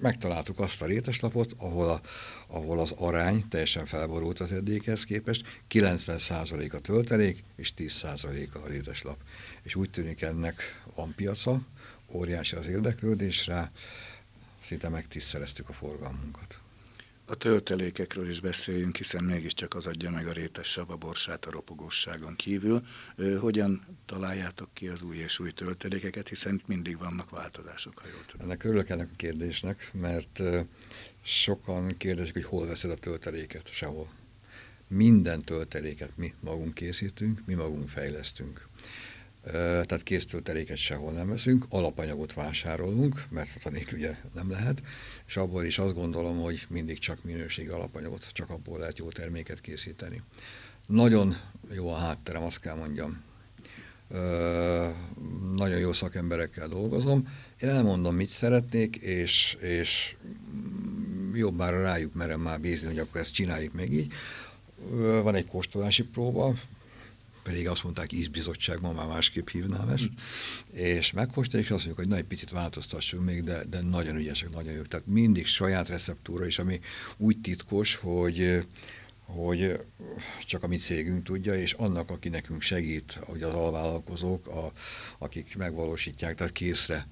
megtaláltuk 0.00 0.58
azt 0.58 0.82
a 0.82 0.86
réteslapot, 0.86 1.54
ahol, 1.56 1.88
a, 1.88 2.00
ahol 2.46 2.80
az 2.80 2.90
arány 2.90 3.48
teljesen 3.48 3.86
felborult 3.86 4.40
az 4.40 4.52
eddigihez 4.52 5.04
képest, 5.04 5.44
90% 5.70 6.72
a 6.72 6.78
töltelék 6.78 7.44
és 7.56 7.72
10% 7.76 8.52
a 8.52 8.68
réteslap. 8.68 9.16
És 9.62 9.74
úgy 9.74 9.90
tűnik 9.90 10.22
ennek 10.22 10.84
van 10.94 11.14
piaca, 11.14 11.60
óriási 12.08 12.56
az 12.56 12.68
érdeklődés 12.68 13.46
rá, 13.46 13.70
szinte 14.60 14.88
megtiszteleztük 14.88 15.68
a 15.68 15.72
forgalmunkat. 15.72 16.63
A 17.26 17.34
töltelékekről 17.34 18.28
is 18.28 18.40
beszéljünk, 18.40 18.96
hiszen 18.96 19.24
mégiscsak 19.24 19.74
az 19.74 19.86
adja 19.86 20.10
meg 20.10 20.26
a 20.26 20.32
rétes 20.32 20.68
sava 20.68 20.96
borsát 20.96 21.44
a 21.44 21.50
ropogóságon 21.50 22.36
kívül. 22.36 22.82
Hogyan 23.40 23.98
találjátok 24.06 24.68
ki 24.74 24.88
az 24.88 25.02
új 25.02 25.16
és 25.16 25.38
új 25.38 25.50
töltelékeket, 25.50 26.28
hiszen 26.28 26.60
mindig 26.66 26.98
vannak 26.98 27.30
változások, 27.30 27.98
ha 27.98 28.08
jól 28.08 28.24
tudom. 28.26 28.46
Ennek 28.46 28.64
örülök 28.64 28.88
ennek 28.88 29.08
a 29.12 29.16
kérdésnek, 29.16 29.90
mert 29.92 30.40
sokan 31.22 31.96
kérdezik, 31.96 32.32
hogy 32.32 32.44
hol 32.44 32.66
veszed 32.66 32.90
a 32.90 32.96
tölteléket, 32.96 33.68
sehol. 33.72 34.08
Minden 34.88 35.42
tölteléket 35.42 36.16
mi 36.16 36.34
magunk 36.40 36.74
készítünk, 36.74 37.42
mi 37.46 37.54
magunk 37.54 37.88
fejlesztünk 37.88 38.68
tehát 39.52 40.02
késztölteléket 40.02 40.76
sehol 40.76 41.12
nem 41.12 41.28
veszünk, 41.28 41.66
alapanyagot 41.68 42.34
vásárolunk, 42.34 43.24
mert 43.30 43.64
a 43.64 43.70
ugye 43.92 44.16
nem 44.34 44.50
lehet, 44.50 44.82
és 45.34 45.40
abból 45.40 45.64
is 45.64 45.78
azt 45.78 45.94
gondolom, 45.94 46.40
hogy 46.40 46.66
mindig 46.68 46.98
csak 46.98 47.24
minőségi 47.24 47.68
alapanyagot, 47.68 48.26
csak 48.32 48.50
abból 48.50 48.78
lehet 48.78 48.98
jó 48.98 49.08
terméket 49.08 49.60
készíteni. 49.60 50.22
Nagyon 50.86 51.36
jó 51.72 51.88
a 51.88 51.96
hátterem, 51.96 52.42
azt 52.42 52.60
kell 52.60 52.74
mondjam. 52.74 53.22
nagyon 55.54 55.78
jó 55.78 55.92
szakemberekkel 55.92 56.68
dolgozom. 56.68 57.28
Én 57.60 57.68
elmondom, 57.68 58.14
mit 58.14 58.28
szeretnék, 58.28 58.96
és, 58.96 59.56
és 59.60 60.16
jobbára 61.32 61.82
rájuk 61.82 62.14
merem 62.14 62.40
már 62.40 62.60
bízni, 62.60 62.86
hogy 62.86 62.98
akkor 62.98 63.20
ezt 63.20 63.32
csináljuk 63.32 63.72
még 63.72 63.92
így. 63.92 64.12
Van 65.22 65.34
egy 65.34 65.46
kóstolási 65.46 66.02
próba, 66.02 66.54
pedig 67.44 67.68
azt 67.68 67.82
mondták, 67.82 68.12
ízbizottság, 68.12 68.80
ma 68.80 68.92
már 68.92 69.06
másképp 69.06 69.48
hívnám 69.48 69.88
ezt, 69.88 70.10
mm. 70.10 70.78
és 70.78 71.12
megkóstolják, 71.12 71.68
és 71.68 71.74
azt 71.74 71.84
mondjuk, 71.84 72.06
hogy 72.06 72.14
na, 72.14 72.22
egy 72.22 72.28
picit 72.28 72.50
változtassunk 72.50 73.24
még, 73.24 73.44
de, 73.44 73.64
de 73.64 73.80
nagyon 73.80 74.16
ügyesek, 74.16 74.50
nagyon 74.50 74.72
jók. 74.72 74.88
Tehát 74.88 75.06
mindig 75.06 75.46
saját 75.46 75.88
receptúra, 75.88 76.46
és 76.46 76.58
ami 76.58 76.80
úgy 77.16 77.40
titkos, 77.40 77.94
hogy 77.94 78.64
hogy 79.26 79.80
csak 80.44 80.62
a 80.62 80.66
mi 80.66 80.76
cégünk 80.76 81.22
tudja, 81.22 81.54
és 81.54 81.72
annak, 81.72 82.10
aki 82.10 82.28
nekünk 82.28 82.62
segít, 82.62 83.18
hogy 83.22 83.42
az 83.42 83.54
alvállalkozók, 83.54 84.46
a, 84.46 84.72
akik 85.18 85.56
megvalósítják, 85.56 86.34
tehát 86.34 86.52
készre 86.52 87.08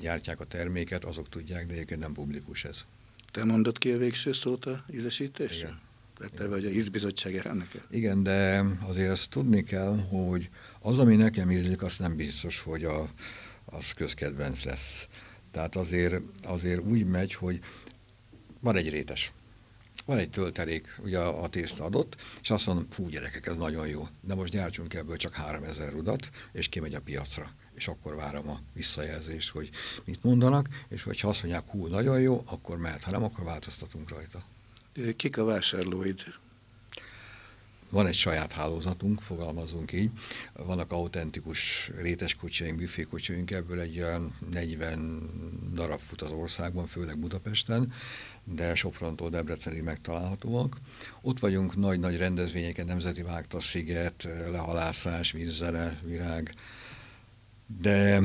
gyártják 0.00 0.40
a 0.40 0.44
terméket, 0.44 1.04
azok 1.04 1.28
tudják, 1.28 1.66
de 1.66 1.72
egyébként 1.72 2.00
nem 2.00 2.12
publikus 2.12 2.64
ez. 2.64 2.84
Te 3.30 3.44
mondod 3.44 3.78
ki 3.78 3.92
a 3.92 3.98
végső 3.98 4.32
szót 4.32 4.64
a 4.64 4.84
ízesítésre? 4.92 5.56
Igen 5.56 5.85
vette, 6.18 6.48
vagy 6.48 6.64
a 6.64 6.68
ízbizottság 6.68 7.36
elnöke. 7.36 7.78
Igen, 7.90 8.22
de 8.22 8.64
azért 8.80 9.10
ezt 9.10 9.30
tudni 9.30 9.64
kell, 9.64 9.98
hogy 10.08 10.50
az, 10.80 10.98
ami 10.98 11.16
nekem 11.16 11.50
ízlik, 11.50 11.82
azt 11.82 11.98
nem 11.98 12.16
biztos, 12.16 12.60
hogy 12.60 12.84
a, 12.84 13.08
az 13.64 13.92
közkedvenc 13.92 14.64
lesz. 14.64 15.06
Tehát 15.50 15.76
azért, 15.76 16.22
azért 16.42 16.80
úgy 16.80 17.06
megy, 17.06 17.34
hogy 17.34 17.60
van 18.60 18.76
egy 18.76 18.88
rétes, 18.88 19.32
van 20.06 20.18
egy 20.18 20.30
töltelék, 20.30 20.98
ugye 21.02 21.18
a, 21.18 21.42
a 21.42 21.48
tészta 21.48 21.84
adott, 21.84 22.16
és 22.42 22.50
azt 22.50 22.66
mondom, 22.66 22.86
fú 22.90 23.08
gyerekek, 23.08 23.46
ez 23.46 23.56
nagyon 23.56 23.86
jó, 23.86 24.08
de 24.20 24.34
most 24.34 24.52
gyártsunk 24.52 24.94
ebből 24.94 25.16
csak 25.16 25.34
3000 25.34 25.92
rudat, 25.92 26.30
és 26.52 26.68
kimegy 26.68 26.94
a 26.94 27.00
piacra. 27.00 27.50
És 27.74 27.88
akkor 27.88 28.14
várom 28.14 28.48
a 28.48 28.60
visszajelzést, 28.72 29.50
hogy 29.50 29.70
mit 30.04 30.22
mondanak, 30.22 30.68
és 30.88 31.02
hogyha 31.02 31.28
azt 31.28 31.42
mondják, 31.42 31.68
hú, 31.68 31.86
nagyon 31.86 32.20
jó, 32.20 32.42
akkor 32.46 32.78
mehet, 32.78 33.02
ha 33.02 33.10
nem, 33.10 33.22
akkor 33.22 33.44
változtatunk 33.44 34.10
rajta. 34.10 34.44
Kik 35.16 35.38
a 35.38 35.44
vásárlóid? 35.44 36.22
Van 37.90 38.06
egy 38.06 38.14
saját 38.14 38.52
hálózatunk, 38.52 39.20
fogalmazunk 39.20 39.92
így. 39.92 40.10
Vannak 40.52 40.92
autentikus 40.92 41.90
réteskocsiaink, 42.00 42.76
büfékocsiaink, 42.76 43.50
ebből 43.50 43.80
egy 43.80 44.00
olyan 44.00 44.34
40 44.50 45.30
darab 45.74 46.00
fut 46.00 46.22
az 46.22 46.30
országban, 46.30 46.86
főleg 46.86 47.18
Budapesten, 47.18 47.92
de 48.44 48.74
Soprontól 48.74 49.30
Debrecenig 49.30 49.82
megtalálhatóak. 49.82 50.76
Ott 51.20 51.38
vagyunk 51.38 51.76
nagy-nagy 51.76 52.16
rendezvényeken, 52.16 52.86
Nemzeti 52.86 53.22
Vágta, 53.22 53.60
Sziget, 53.60 54.28
lehalászás, 54.50 55.32
vízzele, 55.32 56.00
virág, 56.04 56.54
de 57.80 58.20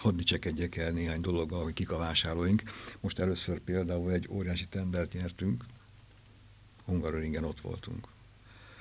hadd 0.00 0.16
dicsekedjek 0.16 0.76
el 0.76 0.90
néhány 0.90 1.20
dologgal, 1.20 1.62
hogy 1.62 1.72
kik 1.72 1.90
a 1.90 1.98
vásárlóink. 1.98 2.62
Most 3.00 3.18
először 3.18 3.58
például 3.58 4.12
egy 4.12 4.28
óriási 4.30 4.66
tendert 4.66 5.12
nyertünk, 5.12 5.64
Hungaroringen 6.84 7.44
ott 7.44 7.60
voltunk. 7.60 8.08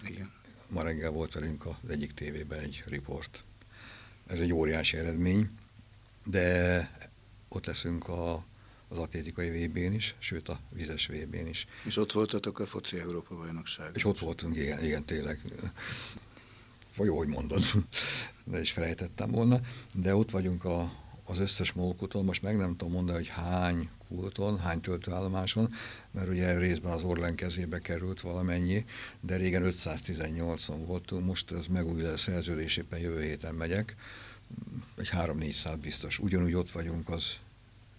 Igen. 0.03 0.31
Ma 0.69 0.83
reggel 0.83 1.09
volt 1.09 1.33
velünk 1.33 1.65
az 1.65 1.89
egyik 1.89 2.13
tévében 2.13 2.59
egy 2.59 2.83
riport. 2.87 3.43
Ez 4.27 4.39
egy 4.39 4.53
óriási 4.53 4.97
eredmény, 4.97 5.49
de 6.25 6.97
ott 7.47 7.65
leszünk 7.65 8.07
a, 8.07 8.45
az 8.87 8.97
atlétikai 8.97 9.67
VB-n 9.67 9.93
is, 9.93 10.15
sőt 10.19 10.49
a 10.49 10.59
vizes 10.69 11.07
VB-n 11.07 11.47
is. 11.47 11.67
És 11.83 11.97
ott 11.97 12.11
voltatok 12.11 12.59
a 12.59 12.65
foci 12.65 12.99
Európa 12.99 13.35
bajnokság. 13.35 13.91
És 13.93 14.05
ott 14.05 14.19
voltunk, 14.19 14.55
igen, 14.55 14.83
igen, 14.83 15.05
tényleg. 15.05 15.41
Vagy 16.95 17.07
jó, 17.07 17.17
hogy 17.17 17.27
mondod, 17.27 17.63
de 18.43 18.59
is 18.59 18.71
felejtettem 18.71 19.31
volna. 19.31 19.59
De 19.93 20.15
ott 20.15 20.31
vagyunk 20.31 20.65
a, 20.65 20.91
az 21.29 21.39
összes 21.39 21.73
mókuton, 21.73 22.25
most 22.25 22.41
meg 22.41 22.57
nem 22.57 22.75
tudom 22.75 22.93
mondani, 22.93 23.17
hogy 23.17 23.27
hány 23.27 23.89
kulton, 24.07 24.59
hány 24.59 24.81
töltőállomáson, 24.81 25.73
mert 26.11 26.27
ugye 26.27 26.57
részben 26.57 26.91
az 26.91 27.03
Orlen 27.03 27.35
kezébe 27.35 27.79
került 27.79 28.21
valamennyi, 28.21 28.85
de 29.21 29.35
régen 29.35 29.63
518-on 29.65 30.83
voltunk, 30.85 31.25
most 31.25 31.51
ez 31.51 31.65
megújul 31.65 32.09
a 32.09 32.17
szerződés, 32.17 32.77
éppen 32.77 32.99
jövő 32.99 33.21
héten 33.21 33.55
megyek, 33.55 33.95
egy 34.97 35.09
3-400 35.11 35.77
biztos. 35.81 36.19
Ugyanúgy 36.19 36.53
ott 36.53 36.71
vagyunk 36.71 37.09
az 37.09 37.23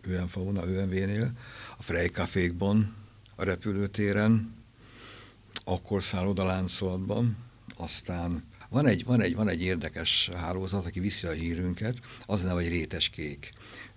ÖNFO-na, 0.02 0.66
ÖNV-nél, 0.66 1.32
a 1.78 1.82
Frejkafékban, 1.82 2.94
a 3.34 3.44
repülőtéren, 3.44 4.54
akkor 5.64 6.02
szállodaláncolatban, 6.02 7.36
aztán 7.76 8.44
van 8.70 8.86
egy, 8.86 9.04
van, 9.04 9.20
egy, 9.20 9.34
van 9.34 9.48
egy 9.48 9.62
érdekes 9.62 10.30
hálózat, 10.34 10.86
aki 10.86 11.00
viszi 11.00 11.26
a 11.26 11.30
hírünket, 11.30 12.00
az 12.26 12.40
neve, 12.40 12.52
hogy 12.52 12.68
rétes 12.68 13.08
kék. 13.08 13.52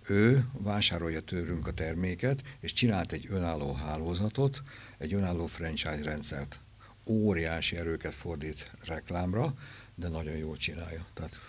Ő 0.08 0.46
vásárolja 0.52 1.20
tőlünk 1.22 1.68
a 1.68 1.74
terméket, 1.74 2.42
és 2.60 2.74
csinált 2.74 3.12
egy 3.12 3.26
önálló 3.30 3.74
hálózatot, 3.74 4.64
egy 4.98 5.14
önálló 5.14 5.46
franchise 5.46 6.04
rendszert. 6.04 6.60
Óriási 7.06 7.76
erőket 7.76 8.14
fordít 8.14 8.72
reklámra, 8.86 9.54
de 9.96 10.08
nagyon 10.08 10.36
jól 10.36 10.58
csinálja. 10.58 11.06
Tehát 11.14 11.40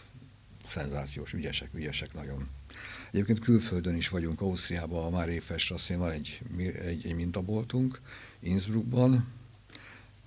szenzációs, 0.68 1.32
ügyesek, 1.32 1.68
ügyesek 1.74 2.14
nagyon. 2.14 2.48
Egyébként 3.12 3.38
külföldön 3.38 3.96
is 3.96 4.08
vagyunk, 4.08 4.40
Ausztriában, 4.40 5.04
a 5.04 5.16
Mári 5.16 5.38
Festrasszén 5.38 5.98
van 5.98 6.10
egy, 6.10 6.40
egy, 6.58 7.06
egy 7.06 7.14
mintaboltunk, 7.14 8.00
Innsbruckban, 8.40 9.26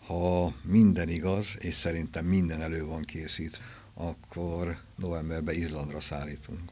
ha 0.08 0.54
minden 0.64 1.10
igaz, 1.10 1.56
és 1.60 1.76
szerintem 1.76 2.26
minden 2.26 2.62
elő 2.62 2.86
van 2.86 3.02
készít, 3.02 3.62
akkor 3.94 4.78
novemberben 4.96 5.56
Izlandra 5.56 6.00
szállítunk. 6.00 6.72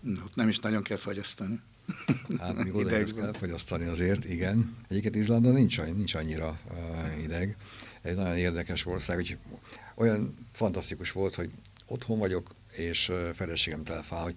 No, 0.00 0.22
nem 0.34 0.48
is 0.48 0.58
nagyon 0.58 0.82
kell 0.82 0.96
fagyasztani. 0.96 1.60
Hát 2.38 2.56
még 2.56 2.74
oda 2.74 3.04
kell 3.04 3.32
fagyasztani 3.32 3.84
azért, 3.84 4.24
igen. 4.24 4.76
Egyébként 4.88 5.14
Izlandon 5.14 5.52
nincs, 5.52 5.80
nincs 5.80 6.14
annyira 6.14 6.58
uh, 6.70 7.22
ideg. 7.22 7.56
Egy 8.02 8.14
nagyon 8.14 8.36
érdekes 8.36 8.86
ország, 8.86 9.16
hogy 9.16 9.38
olyan 9.94 10.36
fantasztikus 10.52 11.12
volt, 11.12 11.34
hogy 11.34 11.50
otthon 11.86 12.18
vagyok, 12.18 12.54
és 12.76 13.12
feleségem 13.34 13.84
telefál, 13.84 14.22
hogy 14.22 14.36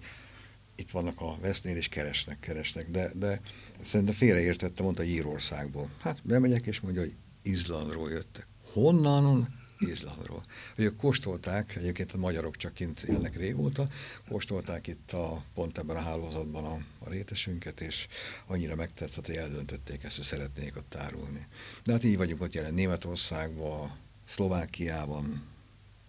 itt 0.76 0.90
vannak 0.90 1.20
a 1.20 1.38
vesznél, 1.40 1.76
és 1.76 1.88
keresnek, 1.88 2.40
keresnek, 2.40 2.90
de, 2.90 3.10
de 3.14 3.40
szerintem 3.82 4.14
félreértettem, 4.14 4.84
mondta 4.84 5.02
Írországból. 5.02 5.90
Hát 6.00 6.20
bemegyek, 6.22 6.66
és 6.66 6.80
mondja, 6.80 7.00
hogy 7.00 7.14
Izlandról 7.48 8.10
jöttek. 8.10 8.46
Honnan? 8.72 9.56
Izlandról. 9.78 10.44
Ugye 10.78 10.90
kóstolták, 10.96 11.76
egyébként 11.76 12.12
a 12.12 12.16
magyarok 12.16 12.56
csak 12.56 12.74
kint 12.74 13.02
élnek 13.02 13.36
régóta, 13.36 13.88
kóstolták 14.28 14.86
itt 14.86 15.12
a, 15.12 15.44
pont 15.54 15.78
ebben 15.78 15.96
a 15.96 16.00
hálózatban 16.00 16.64
a, 16.64 16.78
a 16.98 17.10
rétesünket, 17.10 17.80
és 17.80 18.06
annyira 18.46 18.74
megtetszett, 18.74 19.26
hogy 19.26 19.36
eldöntötték 19.36 20.04
ezt, 20.04 20.16
hogy 20.16 20.24
szeretnék 20.24 20.76
ott 20.76 20.94
árulni. 20.94 21.46
De 21.84 21.92
hát 21.92 22.04
így 22.04 22.16
vagyunk 22.16 22.42
ott 22.42 22.52
jelen 22.52 22.74
Németországban, 22.74 23.96
Szlovákiában, 24.24 25.42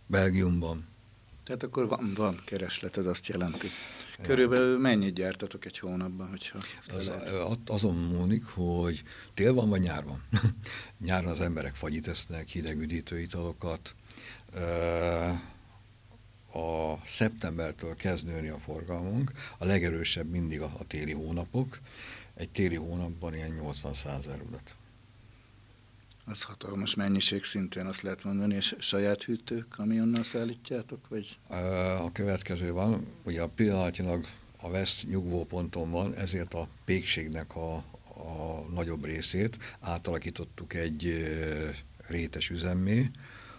Belgiumban. 0.08 0.88
Tehát 1.44 1.64
akkor 1.64 1.88
van, 1.88 2.14
van 2.16 2.42
kereslet, 2.46 2.98
ez 2.98 3.06
azt 3.06 3.28
jelenti. 3.28 3.68
Körülbelül 4.22 4.80
mennyit 4.80 5.14
gyártatok 5.14 5.66
egy 5.66 5.80
hónapban, 5.80 6.30
hogyha 6.30 6.60
az, 6.88 7.12
azon 7.66 7.96
múlik, 7.96 8.46
hogy 8.46 9.04
tél 9.34 9.54
van 9.54 9.70
vagy 9.70 9.82
nyár 9.82 10.04
van. 10.04 10.24
Nyáron 11.06 11.32
az 11.32 11.42
emberek 11.42 11.76
fagyit 11.76 12.08
esznek, 12.08 12.48
hideg 12.48 12.80
üdítő 12.80 13.20
italokat. 13.20 13.96
A 16.54 16.96
szeptembertől 17.06 17.96
kezd 17.96 18.26
nőni 18.26 18.48
a 18.48 18.58
forgalmunk, 18.58 19.32
a 19.58 19.66
legerősebb 19.66 20.30
mindig 20.30 20.62
a, 20.62 20.72
a 20.80 20.84
téli 20.88 21.14
hónapok. 21.14 21.80
Egy 22.36 22.50
téli 22.50 22.76
hónapban 22.76 23.36
ilyen 23.36 23.52
80 23.52 23.94
százer 23.94 24.42
udat. 24.42 24.76
Az 26.30 26.42
hatalmas 26.42 26.96
mennyiség 26.96 27.44
szintén 27.44 27.86
azt 27.86 28.02
lehet 28.02 28.24
mondani, 28.24 28.56
és 28.56 28.76
saját 28.80 29.24
hűtők, 29.24 29.80
amionnal 29.80 30.24
szállítjátok? 30.24 31.08
Vagy? 31.08 31.38
A 31.98 32.12
következő 32.12 32.72
van, 32.72 33.08
ugye 33.24 33.42
a 33.42 33.48
pillanatnyilag 33.48 34.26
a 34.62 34.68
West 34.68 35.08
nyugvóponton 35.08 35.92
van, 35.92 36.16
ezért 36.16 36.54
a 36.54 36.68
pékségnek 36.86 37.56
a, 37.56 37.76
a 38.04 38.66
nagyobb 38.74 39.06
részét 39.06 39.58
átalakítottuk 39.80 40.74
egy 40.74 41.28
rétes 42.08 42.50
üzemmé, 42.50 43.12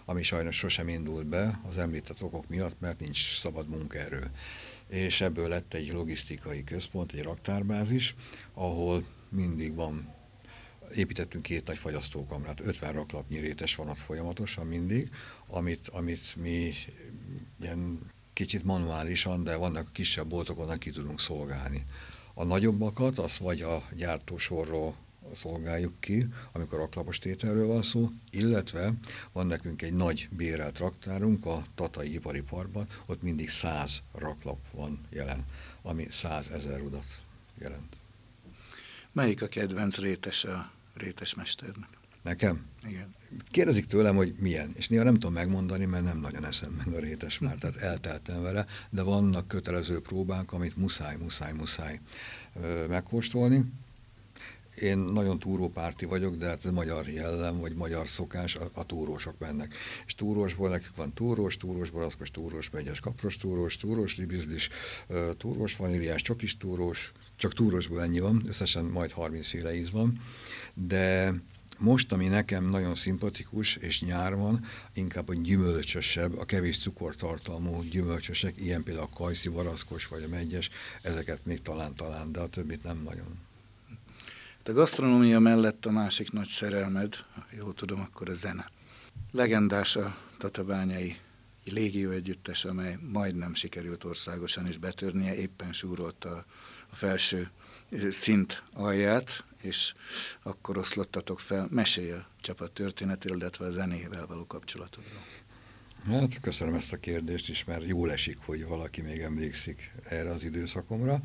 ami 0.05 0.23
sajnos 0.23 0.55
sosem 0.55 0.87
indult 0.87 1.25
be 1.25 1.59
az 1.69 1.77
említett 1.77 2.23
okok 2.23 2.47
miatt, 2.47 2.79
mert 2.79 2.99
nincs 2.99 3.39
szabad 3.39 3.67
munkaerő. 3.67 4.31
És 4.87 5.21
ebből 5.21 5.47
lett 5.47 5.73
egy 5.73 5.91
logisztikai 5.91 6.63
központ, 6.63 7.11
egy 7.13 7.23
raktárbázis, 7.23 8.15
ahol 8.53 9.05
mindig 9.29 9.75
van 9.75 10.19
építettünk 10.95 11.43
két 11.43 11.67
nagy 11.67 11.77
fagyasztókamrát, 11.77 12.59
50 12.59 12.93
raklapnyi 12.93 13.39
rétes 13.39 13.75
van 13.75 13.89
ott 13.89 13.97
folyamatosan 13.97 14.67
mindig, 14.67 15.11
amit, 15.47 15.87
amit 15.87 16.35
mi 16.35 16.73
ilyen 17.61 17.99
kicsit 18.33 18.63
manuálisan, 18.63 19.43
de 19.43 19.55
vannak 19.55 19.93
kisebb 19.93 20.27
boltok, 20.27 20.59
onnan 20.59 20.77
ki 20.77 20.89
tudunk 20.89 21.19
szolgálni. 21.19 21.85
A 22.33 22.43
nagyobbakat, 22.43 23.17
azt 23.17 23.37
vagy 23.37 23.61
a 23.61 23.83
gyártósorról 23.95 24.95
szolgáljuk 25.33 25.99
ki, 25.99 26.27
amikor 26.51 26.79
raklapos 26.79 27.19
tételről 27.19 27.67
van 27.67 27.81
szó, 27.81 28.09
illetve 28.29 28.93
van 29.31 29.47
nekünk 29.47 29.81
egy 29.81 29.93
nagy 29.93 30.29
bérelt 30.31 30.77
raktárunk 30.77 31.45
a 31.45 31.65
Tatai 31.75 32.13
Ipari 32.13 32.41
Parkban, 32.41 32.87
ott 33.05 33.21
mindig 33.21 33.49
100 33.49 34.01
raklap 34.13 34.59
van 34.71 34.99
jelen, 35.09 35.45
ami 35.81 36.07
100 36.09 36.49
ezer 36.49 36.81
udat 36.81 37.21
jelent. 37.57 37.95
Melyik 39.11 39.41
a 39.41 39.47
kedvenc 39.47 39.97
rétes 41.01 41.33
a 41.33 41.41
rétesmesternek. 41.41 41.89
Nekem? 42.23 42.65
Igen. 42.87 43.15
Kérdezik 43.51 43.85
tőlem, 43.85 44.15
hogy 44.15 44.35
milyen, 44.39 44.71
és 44.75 44.87
néha 44.87 45.03
nem 45.03 45.13
tudom 45.13 45.33
megmondani, 45.33 45.85
mert 45.85 46.03
nem 46.03 46.19
nagyon 46.19 46.45
meg 46.77 46.93
a 46.93 46.99
rétes 46.99 47.39
már, 47.39 47.55
tehát 47.55 47.75
elteltem 47.75 48.41
vele, 48.41 48.65
de 48.89 49.01
vannak 49.01 49.47
kötelező 49.47 49.99
próbák, 49.99 50.51
amit 50.51 50.77
muszáj, 50.77 51.15
muszáj, 51.15 51.51
muszáj 51.53 51.99
megkóstolni. 52.87 53.63
Én 54.75 54.97
nagyon 54.97 55.39
túrópárti 55.39 56.05
vagyok, 56.05 56.35
de 56.35 56.47
hát 56.47 56.71
magyar 56.71 57.07
jellem, 57.07 57.59
vagy 57.59 57.75
magyar 57.75 58.07
szokás, 58.07 58.55
a, 58.55 58.69
a 58.73 58.85
túrósok 58.85 59.39
mennek. 59.39 59.73
És 60.05 60.15
túrósból 60.15 60.69
nekik 60.69 60.95
van 60.95 61.13
túrós, 61.13 61.57
túrós 61.57 61.89
barackos, 61.89 62.31
túrós 62.31 62.69
megyes, 62.69 62.99
kapros 62.99 63.37
túrós, 63.37 63.77
túrós 63.77 64.17
libizdis, 64.17 64.69
túrós 65.37 65.75
vaníliás, 65.75 66.21
csokis 66.21 66.57
túrós, 66.57 67.11
csak 67.41 67.53
túrosból 67.53 68.01
ennyi 68.01 68.19
van, 68.19 68.41
összesen 68.47 68.85
majd 68.85 69.11
30 69.11 69.47
féle 69.47 69.75
íz 69.75 69.91
van, 69.91 70.21
de 70.73 71.33
most, 71.77 72.11
ami 72.11 72.27
nekem 72.27 72.69
nagyon 72.69 72.95
szimpatikus, 72.95 73.75
és 73.75 74.01
nyár 74.01 74.35
van, 74.35 74.65
inkább 74.93 75.29
a 75.29 75.33
gyümölcsösebb, 75.33 76.37
a 76.37 76.45
kevés 76.45 76.79
cukortartalmú 76.79 77.83
gyümölcsösek, 77.83 78.59
ilyen 78.59 78.83
például 78.83 79.07
a 79.11 79.17
kajszi, 79.17 79.49
varaszkos 79.49 80.07
vagy 80.07 80.23
a 80.23 80.27
megyes, 80.27 80.69
ezeket 81.01 81.45
még 81.45 81.61
talán-talán, 81.61 82.31
de 82.31 82.39
a 82.39 82.47
többit 82.47 82.83
nem 82.83 83.01
nagyon. 83.03 83.39
A 84.65 84.71
gasztronómia 84.71 85.39
mellett 85.39 85.85
a 85.85 85.91
másik 85.91 86.31
nagy 86.31 86.47
szerelmed, 86.47 87.15
jól 87.57 87.73
tudom, 87.73 87.99
akkor 87.99 88.29
a 88.29 88.33
zene. 88.33 88.71
Legendás 89.31 89.95
a 89.95 90.17
tatabányai 90.37 91.17
légió 91.65 92.09
együttes, 92.09 92.65
amely 92.65 92.97
majdnem 93.11 93.53
sikerült 93.53 94.03
országosan 94.03 94.67
is 94.67 94.77
betörnie, 94.77 95.35
éppen 95.35 95.73
súrolt 95.73 96.25
a 96.25 96.45
a 96.91 96.95
felső 96.95 97.49
szint 98.09 98.63
alját, 98.73 99.43
és 99.61 99.93
akkor 100.43 100.77
oszlottatok 100.77 101.39
fel. 101.39 101.67
Mesélj 101.69 102.11
a 102.11 102.27
csapat 102.41 102.71
történetéről, 102.71 103.37
illetve 103.37 103.65
a 103.65 103.71
zenével 103.71 104.27
való 104.27 104.45
kapcsolatodról. 104.45 105.21
Hát 106.05 106.39
köszönöm 106.39 106.73
ezt 106.73 106.93
a 106.93 106.97
kérdést 106.97 107.49
is, 107.49 107.63
mert 107.63 107.85
jól 107.85 108.11
esik, 108.11 108.37
hogy 108.37 108.65
valaki 108.65 109.01
még 109.01 109.19
emlékszik 109.19 109.93
erre 110.03 110.29
az 110.29 110.43
időszakomra. 110.43 111.21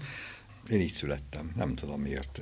Én 0.71 0.81
így 0.81 0.93
születtem, 0.93 1.53
nem 1.57 1.75
tudom 1.75 2.01
miért. 2.01 2.41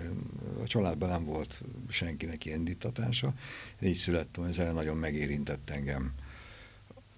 A 0.62 0.66
családban 0.66 1.08
nem 1.08 1.24
volt 1.24 1.62
senkinek 1.88 2.44
ilyen 2.44 2.58
indítatása. 2.58 3.34
Én 3.80 3.88
így 3.88 3.96
születtem, 3.96 4.44
ez 4.44 4.56
nagyon 4.56 4.96
megérintett 4.96 5.70
engem. 5.70 6.12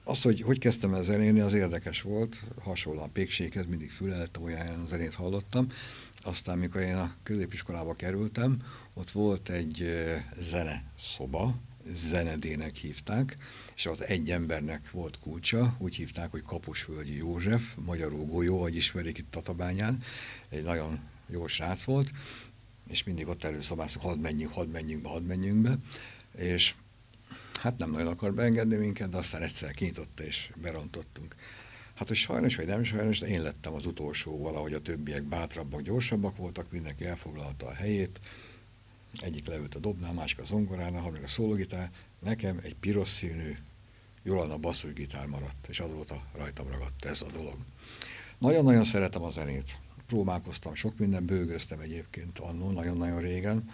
Az, 0.08 0.22
hogy 0.22 0.40
hogy 0.40 0.58
kezdtem 0.58 0.94
el 0.94 1.02
zenélni, 1.02 1.40
az 1.40 1.52
érdekes 1.52 2.02
volt, 2.02 2.44
hasonló 2.62 3.02
a 3.02 3.08
pékséghez, 3.12 3.66
mindig 3.66 3.90
füleltem, 3.90 4.42
olyan 4.42 4.86
zenét 4.88 5.14
hallottam. 5.14 5.68
Aztán, 6.22 6.58
mikor 6.58 6.80
én 6.80 6.96
a 6.96 7.14
középiskolába 7.22 7.94
kerültem, 7.94 8.62
ott 8.94 9.10
volt 9.10 9.48
egy 9.48 10.04
zene 10.38 10.84
szoba, 10.98 11.58
zenedének 11.90 12.76
hívták, 12.76 13.36
és 13.74 13.86
az 13.86 14.04
egy 14.04 14.30
embernek 14.30 14.90
volt 14.90 15.18
kulcsa, 15.20 15.76
úgy 15.78 15.96
hívták, 15.96 16.30
hogy 16.30 16.42
Kapusvölgyi 16.42 17.16
József, 17.16 17.74
magyarul 17.84 18.24
golyó, 18.24 18.58
vagy 18.58 18.76
ismerik 18.76 19.18
itt 19.18 19.30
Tatabányán, 19.30 20.02
egy 20.48 20.62
nagyon 20.62 21.00
jó 21.28 21.46
srác 21.46 21.84
volt, 21.84 22.10
és 22.88 23.04
mindig 23.04 23.28
ott 23.28 23.44
előszabászok, 23.44 24.02
hadd 24.02 24.18
menjünk, 24.18 24.52
hadd 24.52 24.68
menjünk 24.68 25.02
be, 25.02 25.08
hadd 25.08 25.22
menjünk 25.22 25.62
be, 25.62 25.76
és 26.36 26.74
hát 27.56 27.78
nem 27.78 27.90
nagyon 27.90 28.06
akar 28.06 28.34
beengedni 28.34 28.76
minket, 28.76 29.08
de 29.08 29.16
aztán 29.16 29.42
egyszer 29.42 29.70
kinyitotta 29.70 30.22
és 30.22 30.50
berontottunk. 30.56 31.34
Hát, 31.94 32.08
hogy 32.08 32.16
sajnos 32.16 32.56
vagy 32.56 32.66
nem 32.66 32.84
sajnos, 32.84 33.18
de 33.18 33.26
én 33.26 33.42
lettem 33.42 33.74
az 33.74 33.86
utolsó 33.86 34.38
valahogy 34.38 34.72
a 34.72 34.80
többiek 34.80 35.22
bátrabbak, 35.22 35.80
gyorsabbak 35.80 36.36
voltak, 36.36 36.70
mindenki 36.70 37.04
elfoglalta 37.04 37.66
a 37.66 37.74
helyét, 37.74 38.20
egyik 39.20 39.46
leült 39.46 39.74
a 39.74 39.78
dobnál, 39.78 40.12
másik 40.12 40.38
a 40.38 40.44
zongoránál, 40.44 41.00
harmadik 41.00 41.24
a 41.24 41.28
szólógitár, 41.28 41.90
nekem 42.18 42.60
egy 42.62 42.74
piros 42.74 43.08
színű 43.08 43.56
Jolana 44.22 44.56
basszusgitár 44.56 45.26
maradt, 45.26 45.66
és 45.68 45.80
azóta 45.80 46.22
rajtam 46.34 46.68
ragadt 46.68 47.04
ez 47.04 47.22
a 47.22 47.30
dolog. 47.32 47.56
Nagyon-nagyon 48.38 48.84
szeretem 48.84 49.22
a 49.22 49.30
zenét. 49.30 49.78
Próbálkoztam, 50.06 50.74
sok 50.74 50.98
minden 50.98 51.26
bőgöztem 51.26 51.80
egyébként 51.80 52.38
annó, 52.38 52.70
nagyon-nagyon 52.70 53.20
régen 53.20 53.70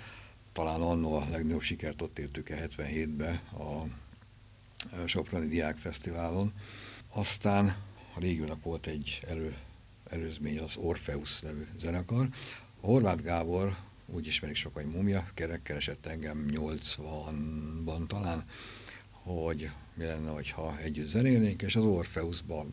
talán 0.52 0.80
annó 0.80 1.14
a 1.14 1.26
legnagyobb 1.30 1.60
sikert 1.60 2.02
ott 2.02 2.18
értük 2.18 2.50
el 2.50 2.68
77-be 2.68 3.42
a 3.52 3.86
Soproni 5.06 5.46
Diák 5.46 5.76
Fesztiválon. 5.76 6.52
Aztán 7.08 7.66
a 8.14 8.20
régiónak 8.20 8.62
volt 8.62 8.86
egy 8.86 9.20
elő, 9.28 9.56
előzmény, 10.10 10.58
az 10.58 10.76
Orpheus 10.76 11.40
nevű 11.40 11.66
zenekar. 11.78 12.28
A 12.80 12.86
Horváth 12.86 13.22
Gábor, 13.22 13.76
úgy 14.06 14.26
ismerik 14.26 14.56
sokan, 14.56 14.84
Mumia, 14.84 15.26
kerek 15.34 15.62
keresett 15.62 16.06
engem 16.06 16.46
80-ban 16.50 18.06
talán, 18.06 18.44
hogy 19.10 19.70
mi 19.94 20.04
lenne, 20.04 20.30
ha 20.52 20.78
együtt 20.78 21.08
zenélnénk, 21.08 21.62
és 21.62 21.76
az 21.76 21.84
Orpheusba 21.84 22.66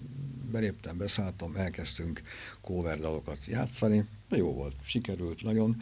beléptem, 0.51 0.97
beszálltam, 0.97 1.55
elkezdtünk 1.55 2.21
cover 2.61 2.99
játszani, 3.47 4.05
jó 4.29 4.53
volt, 4.53 4.75
sikerült 4.83 5.43
nagyon, 5.43 5.81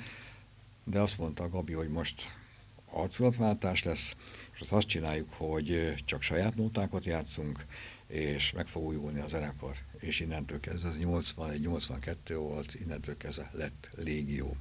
de 0.90 1.00
azt 1.00 1.18
mondta 1.18 1.44
a 1.44 1.50
Gabi, 1.50 1.74
hogy 1.74 1.90
most 1.90 2.38
arculatváltás 2.86 3.84
lesz, 3.84 4.16
és 4.54 4.60
azt, 4.60 4.72
azt 4.72 4.88
csináljuk, 4.88 5.34
hogy 5.34 5.94
csak 6.06 6.22
saját 6.22 6.56
nótákat 6.56 7.06
játszunk, 7.06 7.66
és 8.08 8.52
meg 8.52 8.68
fog 8.68 8.84
újulni 8.84 9.20
a 9.20 9.28
zenekar. 9.28 9.76
És 10.00 10.20
innentől 10.20 10.60
kezdve, 10.60 10.90
ez 10.90 10.98
81-82 11.02 12.16
volt, 12.28 12.74
innentől 12.74 13.18
kezdve 13.18 13.50
lett 13.54 13.90
légió. 13.96 14.56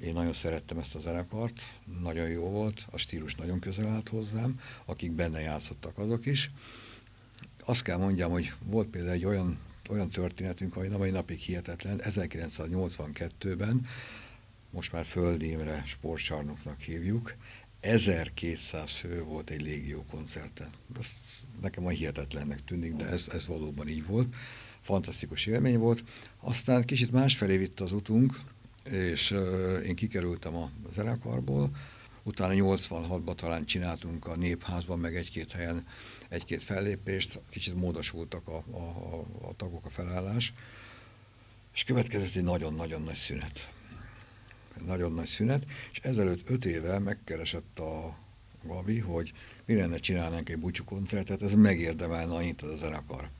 Én 0.00 0.12
nagyon 0.12 0.32
szerettem 0.32 0.78
ezt 0.78 0.94
a 0.94 0.98
zenekart, 0.98 1.80
nagyon 2.00 2.28
jó 2.28 2.48
volt, 2.48 2.86
a 2.90 2.98
stílus 2.98 3.34
nagyon 3.34 3.58
közel 3.58 3.86
állt 3.86 4.08
hozzám, 4.08 4.60
akik 4.84 5.12
benne 5.12 5.40
játszottak 5.40 5.98
azok 5.98 6.26
is. 6.26 6.50
Azt 7.64 7.82
kell 7.82 7.96
mondjam, 7.96 8.30
hogy 8.30 8.52
volt 8.62 8.88
például 8.88 9.14
egy 9.14 9.24
olyan 9.24 9.58
olyan 9.90 10.08
történetünk, 10.08 10.76
ami 10.76 10.86
a 10.86 10.98
mai 10.98 11.10
napig 11.10 11.38
hihetetlen. 11.38 12.00
1982-ben, 12.04 13.86
most 14.74 14.92
már 14.92 15.04
Földémre 15.04 15.82
sportcsarnoknak 15.86 16.80
hívjuk, 16.80 17.36
1200 17.80 18.90
fő 18.90 19.22
volt 19.22 19.50
egy 19.50 19.62
légió 19.62 20.04
koncerten. 20.10 20.68
Ez 21.00 21.06
nekem 21.60 21.86
a 21.86 21.88
hihetetlennek 21.88 22.64
tűnik, 22.64 22.92
de 22.92 23.06
ez, 23.06 23.28
ez 23.32 23.46
valóban 23.46 23.88
így 23.88 24.06
volt. 24.06 24.34
Fantasztikus 24.80 25.46
élmény 25.46 25.78
volt. 25.78 26.04
Aztán 26.40 26.84
kicsit 26.84 27.12
másfelé 27.12 27.56
vitt 27.56 27.80
az 27.80 27.92
utunk, 27.92 28.40
és 28.84 29.30
uh, 29.30 29.86
én 29.86 29.94
kikerültem 29.94 30.56
a 30.56 30.70
zenekarból, 30.92 31.70
utána 32.22 32.52
86-ban 32.56 33.34
talán 33.34 33.64
csináltunk 33.64 34.26
a 34.26 34.36
Népházban, 34.36 34.98
meg 34.98 35.16
egy-két 35.16 35.52
helyen 35.52 35.86
egy-két 36.28 36.62
fellépést, 36.62 37.40
kicsit 37.50 37.74
módosultak 37.74 38.48
a, 38.48 38.64
a, 38.70 38.76
a, 38.76 39.24
a 39.48 39.54
tagok, 39.56 39.84
a 39.84 39.90
felállás, 39.90 40.52
és 41.74 41.84
következett 41.84 42.34
egy 42.34 42.44
nagyon-nagyon 42.44 43.02
nagy 43.02 43.16
szünet. 43.16 43.72
Nagyon 44.86 45.12
nagy 45.12 45.26
szünet, 45.26 45.64
és 45.92 45.98
ezelőtt 45.98 46.50
öt 46.50 46.64
éve 46.64 46.98
megkeresett 46.98 47.78
a 47.78 48.16
Gabi, 48.62 48.98
hogy 48.98 49.32
mi 49.64 49.74
lenne 49.74 49.96
csinálnánk 49.96 50.48
egy 50.48 50.58
búcsú 50.58 50.84
koncertet, 50.84 51.42
ez 51.42 51.54
megérdemelne 51.54 52.34
annyit 52.34 52.62
az 52.62 52.78
zenekar. 52.78 53.30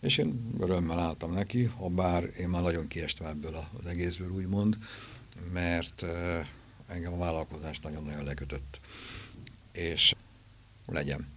És 0.00 0.18
én 0.18 0.54
örömmel 0.60 0.98
álltam 0.98 1.32
neki, 1.32 1.64
ha 1.64 1.88
bár 1.88 2.30
én 2.38 2.48
már 2.48 2.62
nagyon 2.62 2.88
kiestem 2.88 3.26
ebből 3.26 3.54
az 3.54 3.86
egészből 3.86 4.30
úgymond, 4.30 4.78
mert 5.52 6.04
engem 6.86 7.12
a 7.12 7.18
vállalkozás 7.18 7.80
nagyon-nagyon 7.80 8.24
lekötött. 8.24 8.78
És 9.72 10.14
legyen. 10.86 11.28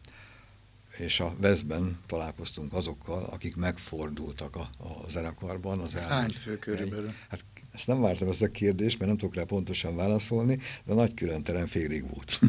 És 0.98 1.20
a 1.20 1.36
Veszben 1.38 2.00
találkoztunk 2.06 2.74
azokkal, 2.74 3.24
akik 3.24 3.56
megfordultak 3.56 4.56
a, 4.56 4.70
a 4.78 5.10
zenekarban. 5.10 5.80
Az 5.80 5.96
Ez 5.96 6.04
hány 6.04 6.32
fő 6.32 6.58
körülbelül? 6.58 7.14
Hát 7.30 7.44
ezt 7.74 7.88
nem 7.88 8.02
vártam 8.02 8.30
ezt 8.30 8.42
a 8.42 8.48
kérdést, 8.48 8.98
mert 8.98 9.10
nem 9.10 9.20
tudok 9.20 9.36
rá 9.36 9.44
pontosan 9.44 9.96
válaszolni, 9.96 10.60
de 10.86 10.94
nagy 10.94 11.14
különterem 11.14 11.68
félig 11.68 12.10
volt. 12.10 12.40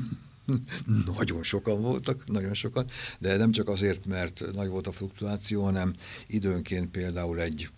nagyon 1.17 1.43
sokan 1.43 1.83
voltak, 1.83 2.27
nagyon 2.27 2.55
sokan, 2.55 2.87
de 3.19 3.37
nem 3.37 3.53
csak 3.53 3.69
azért, 3.69 4.07
mert 4.07 4.45
nagy 4.53 4.69
volt 4.69 4.87
a 4.87 4.93
fluktuáció, 4.93 5.63
hanem 5.63 5.93
időnként 6.27 6.91
például 6.91 7.41
egy 7.41 7.71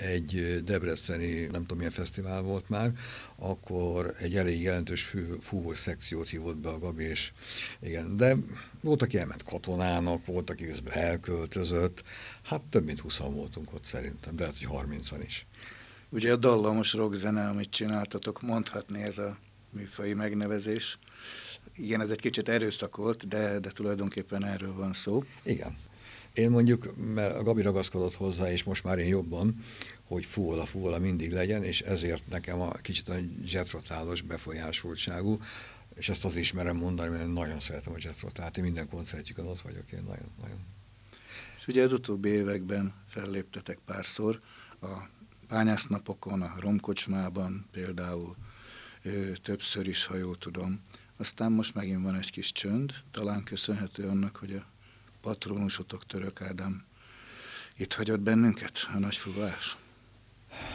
egy 0.00 0.62
debreceni, 0.64 1.40
nem 1.40 1.60
tudom 1.60 1.76
milyen 1.76 1.92
fesztivál 1.92 2.42
volt 2.42 2.68
már, 2.68 2.92
akkor 3.36 4.14
egy 4.18 4.36
elég 4.36 4.62
jelentős 4.62 5.14
fúvós 5.40 5.78
szekciót 5.78 6.28
hívott 6.28 6.56
be 6.56 6.68
a 6.68 6.78
Gabi, 6.78 7.04
és 7.04 7.32
igen, 7.80 8.16
de 8.16 8.36
volt, 8.80 9.02
aki 9.02 9.18
elment 9.18 9.42
katonának, 9.42 10.26
volt, 10.26 10.50
aki 10.50 10.66
közben 10.66 10.94
elköltözött, 10.94 12.02
hát 12.42 12.60
több 12.60 12.84
mint 12.84 13.00
20 13.00 13.18
voltunk 13.18 13.74
ott 13.74 13.84
szerintem, 13.84 14.36
de 14.36 14.42
lehet, 14.42 14.58
hogy 14.58 14.66
30 14.66 15.10
is. 15.26 15.46
Ugye 16.10 16.32
a 16.32 16.36
dallamos 16.36 16.92
rockzene, 16.92 17.48
amit 17.48 17.70
csináltatok, 17.70 18.42
mondhatni 18.42 19.02
ez 19.02 19.18
a 19.18 19.36
műfai 19.70 20.14
megnevezés. 20.14 20.98
Igen, 21.76 22.00
ez 22.00 22.10
egy 22.10 22.20
kicsit 22.20 22.48
erőszakolt, 22.48 23.28
de, 23.28 23.58
de 23.58 23.70
tulajdonképpen 23.70 24.44
erről 24.44 24.74
van 24.74 24.92
szó. 24.92 25.24
Igen. 25.42 25.76
Én 26.34 26.50
mondjuk, 26.50 26.94
mert 27.14 27.34
a 27.34 27.42
Gabi 27.42 27.62
ragaszkodott 27.62 28.14
hozzá, 28.14 28.50
és 28.52 28.62
most 28.62 28.84
már 28.84 28.98
én 28.98 29.06
jobban, 29.06 29.64
hogy 30.04 30.24
fúvola, 30.24 30.66
fúvola 30.66 30.98
mindig 30.98 31.32
legyen, 31.32 31.62
és 31.64 31.80
ezért 31.80 32.28
nekem 32.28 32.60
a 32.60 32.72
kicsit 32.72 33.08
a 33.08 33.14
jetrotálos 33.44 34.22
befolyásoltságú, 34.22 35.38
és 35.94 36.08
ezt 36.08 36.24
az 36.24 36.36
ismerem 36.36 36.76
mondani, 36.76 37.10
mert 37.10 37.32
nagyon 37.32 37.60
szeretem 37.60 37.92
a 37.92 37.98
jetrotát, 38.00 38.56
én 38.56 38.64
minden 38.64 38.88
koncertjükön 38.88 39.46
ott 39.46 39.60
vagyok, 39.60 39.92
én 39.92 40.02
nagyon, 40.06 40.30
nagyon. 40.40 40.58
És 41.58 41.66
ugye 41.66 41.82
az 41.82 41.92
utóbbi 41.92 42.28
években 42.28 42.94
felléptetek 43.08 43.78
párszor, 43.86 44.40
a 44.80 44.86
bányásznapokon, 45.48 46.42
a 46.42 46.54
romkocsmában 46.60 47.66
például, 47.70 48.36
ö, 49.02 49.32
többször 49.42 49.86
is, 49.86 50.04
ha 50.04 50.16
jól 50.16 50.38
tudom. 50.38 50.80
Aztán 51.16 51.52
most 51.52 51.74
megint 51.74 52.02
van 52.02 52.14
egy 52.14 52.30
kis 52.30 52.52
csönd, 52.52 52.92
talán 53.10 53.44
köszönhető 53.44 54.08
annak, 54.08 54.36
hogy 54.36 54.54
a 54.54 54.66
patronusotok 55.20 56.06
Török 56.06 56.42
Ádám 56.42 56.84
itt 57.76 57.92
hagyott 57.92 58.20
bennünket, 58.20 58.88
a 58.94 58.98
nagy 58.98 59.16
fuvás? 59.16 59.76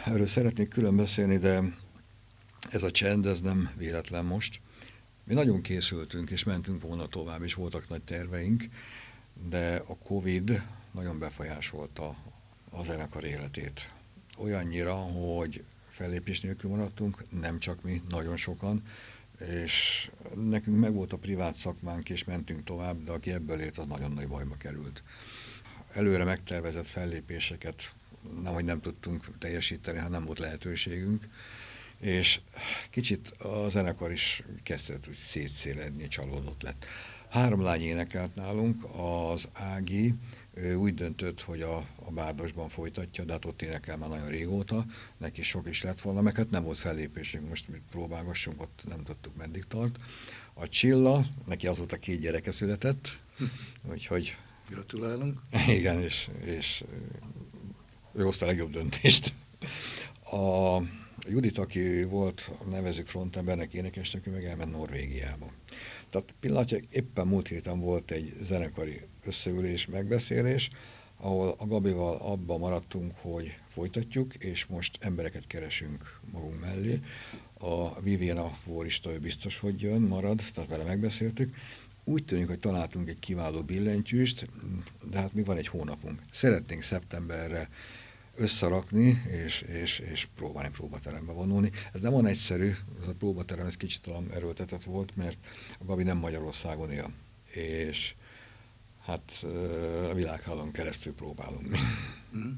Erről 0.04 0.26
szeretnék 0.26 0.68
külön 0.68 0.96
beszélni, 0.96 1.38
de 1.38 1.62
ez 2.70 2.82
a 2.82 2.90
csend, 2.90 3.26
ez 3.26 3.40
nem 3.40 3.70
véletlen 3.76 4.24
most. 4.24 4.60
Mi 5.24 5.34
nagyon 5.34 5.62
készültünk, 5.62 6.30
és 6.30 6.44
mentünk 6.44 6.82
volna 6.82 7.06
tovább, 7.06 7.42
és 7.42 7.54
voltak 7.54 7.88
nagy 7.88 8.02
terveink, 8.02 8.64
de 9.48 9.82
a 9.86 9.96
Covid 9.98 10.62
nagyon 10.92 11.18
befolyásolta 11.18 12.16
a 12.70 12.84
zenekar 12.84 13.24
életét. 13.24 13.93
Olyannyira, 14.38 14.94
hogy 14.94 15.64
fellépés 15.90 16.40
nélkül 16.40 16.70
maradtunk, 16.70 17.24
nem 17.40 17.58
csak 17.58 17.82
mi, 17.82 18.02
nagyon 18.08 18.36
sokan, 18.36 18.82
és 19.38 20.10
nekünk 20.34 20.78
megvolt 20.78 21.12
a 21.12 21.16
privát 21.16 21.54
szakmánk, 21.54 22.08
és 22.08 22.24
mentünk 22.24 22.64
tovább, 22.64 23.04
de 23.04 23.12
aki 23.12 23.32
ebből 23.32 23.60
ért, 23.60 23.78
az 23.78 23.86
nagyon 23.86 24.12
nagy 24.12 24.28
bajba 24.28 24.56
került. 24.56 25.02
Előre 25.92 26.24
megtervezett 26.24 26.86
fellépéseket 26.86 27.94
nem, 28.42 28.52
hogy 28.52 28.64
nem 28.64 28.80
tudtunk 28.80 29.38
teljesíteni, 29.38 29.98
ha 29.98 30.08
nem 30.08 30.24
volt 30.24 30.38
lehetőségünk, 30.38 31.26
és 32.00 32.40
kicsit 32.90 33.28
a 33.28 33.68
zenekar 33.68 34.12
is 34.12 34.42
kezdett 34.62 35.04
hogy 35.04 35.14
szétszéledni, 35.14 36.08
csalódott 36.08 36.62
lett. 36.62 36.86
Három 37.28 37.62
lány 37.62 37.80
énekelt 37.80 38.34
nálunk, 38.34 38.84
az 38.96 39.48
Ági 39.52 40.14
ő 40.54 40.74
úgy 40.74 40.94
döntött, 40.94 41.42
hogy 41.42 41.62
a, 41.62 41.76
a 41.76 42.10
Bárdosban 42.10 42.68
folytatja, 42.68 43.24
de 43.24 43.32
hát 43.32 43.44
ott 43.44 43.62
énekel 43.62 43.96
már 43.96 44.08
nagyon 44.08 44.28
régóta, 44.28 44.86
neki 45.18 45.42
sok 45.42 45.68
is 45.68 45.82
lett 45.82 46.00
volna, 46.00 46.20
meg 46.20 46.36
hát 46.36 46.50
nem 46.50 46.62
volt 46.62 46.78
fellépésünk, 46.78 47.48
most 47.48 47.68
mi 47.68 47.80
próbálgassunk, 47.90 48.62
ott 48.62 48.82
nem 48.88 49.02
tudtuk 49.02 49.36
meddig 49.36 49.64
tart. 49.68 49.98
A 50.54 50.68
Csilla, 50.68 51.24
neki 51.46 51.66
azóta 51.66 51.96
két 51.96 52.20
gyereke 52.20 52.52
született, 52.52 53.18
úgyhogy... 53.92 54.36
Gratulálunk. 54.68 55.40
Igen, 55.78 56.00
és, 56.00 56.30
és 56.44 56.84
ő 58.12 58.22
hozta 58.22 58.44
a 58.44 58.48
legjobb 58.48 58.70
döntést. 58.70 59.32
A 60.30 60.78
Judit, 61.28 61.58
aki 61.58 62.02
volt 62.02 62.50
nevezük 62.70 63.06
frontembernek, 63.06 63.72
énekesnek, 63.72 64.26
ő 64.26 64.30
meg 64.30 64.44
elment 64.44 64.72
Norvégiába. 64.72 65.52
Tehát 66.14 66.34
pillanatja, 66.40 66.78
éppen 66.90 67.26
múlt 67.26 67.48
héten 67.48 67.80
volt 67.80 68.10
egy 68.10 68.32
zenekari 68.42 69.00
összeülés, 69.24 69.86
megbeszélés, 69.86 70.70
ahol 71.16 71.54
a 71.58 71.66
Gabival 71.66 72.16
abban 72.16 72.58
maradtunk, 72.58 73.12
hogy 73.16 73.58
folytatjuk, 73.68 74.34
és 74.34 74.66
most 74.66 74.98
embereket 75.00 75.46
keresünk 75.46 76.20
magunk 76.32 76.60
mellé. 76.60 77.00
A 77.58 78.00
Viviana 78.00 78.58
Vorista, 78.64 79.12
ő 79.12 79.18
biztos, 79.18 79.58
hogy 79.58 79.80
jön, 79.80 80.00
marad, 80.00 80.42
tehát 80.54 80.70
vele 80.70 80.84
megbeszéltük. 80.84 81.54
Úgy 82.04 82.24
tűnik, 82.24 82.46
hogy 82.46 82.60
találtunk 82.60 83.08
egy 83.08 83.18
kiváló 83.18 83.62
billentyűst, 83.62 84.48
de 85.10 85.18
hát 85.18 85.32
mi 85.32 85.42
van 85.42 85.56
egy 85.56 85.68
hónapunk. 85.68 86.20
Szeretnénk 86.30 86.82
szeptemberre 86.82 87.68
összerakni, 88.36 89.22
és, 89.44 89.60
és, 89.60 89.98
és 89.98 90.28
próbálni 90.36 90.70
próbaterembe 90.70 91.32
vonulni. 91.32 91.70
Ez 91.92 92.00
nem 92.00 92.12
van 92.12 92.26
egyszerű, 92.26 92.72
ez 93.00 93.06
a 93.06 93.14
próbaterem, 93.14 93.66
ez 93.66 93.76
kicsit 93.76 94.02
talán 94.02 94.30
erőltetett 94.32 94.82
volt, 94.82 95.16
mert 95.16 95.38
a 95.78 95.84
Gabi 95.84 96.02
nem 96.02 96.16
Magyarországon 96.16 96.90
él, 96.90 97.10
és 97.50 98.14
hát 99.04 99.44
a 100.10 100.14
világhálón 100.14 100.72
keresztül 100.72 101.14
próbálunk 101.14 101.70
mi. 101.70 101.78
Mm. 102.36 102.52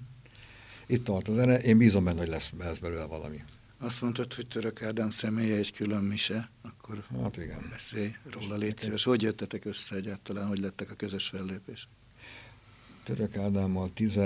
Itt 0.87 1.05
tart 1.05 1.29
a 1.29 1.33
zene, 1.33 1.59
én 1.59 1.79
bízom 1.79 2.05
benne, 2.05 2.19
hogy 2.19 2.29
lesz, 2.29 2.53
lesz 2.59 2.79
belőle 2.79 3.05
valami. 3.05 3.43
Azt 3.79 4.01
mondtad, 4.01 4.33
hogy 4.35 4.47
Török 4.49 4.83
Ádám 4.83 5.11
személye 5.11 5.57
egy 5.57 5.73
külön 5.73 6.03
mise, 6.03 6.51
akkor 6.63 7.05
hát 7.23 7.37
igen. 7.37 7.67
beszélj 7.71 8.15
róla, 8.31 8.57
légy 8.57 8.79
szíves. 8.79 9.05
Hogy 9.05 9.23
jöttetek 9.23 9.65
össze 9.65 9.97
egyáltalán, 9.97 10.47
hogy 10.47 10.59
lettek 10.59 10.91
a 10.91 10.95
közös 10.95 11.27
fellépés? 11.27 11.89
Török 13.05 13.37
Ádámmal 13.37 13.93
10 13.93 14.19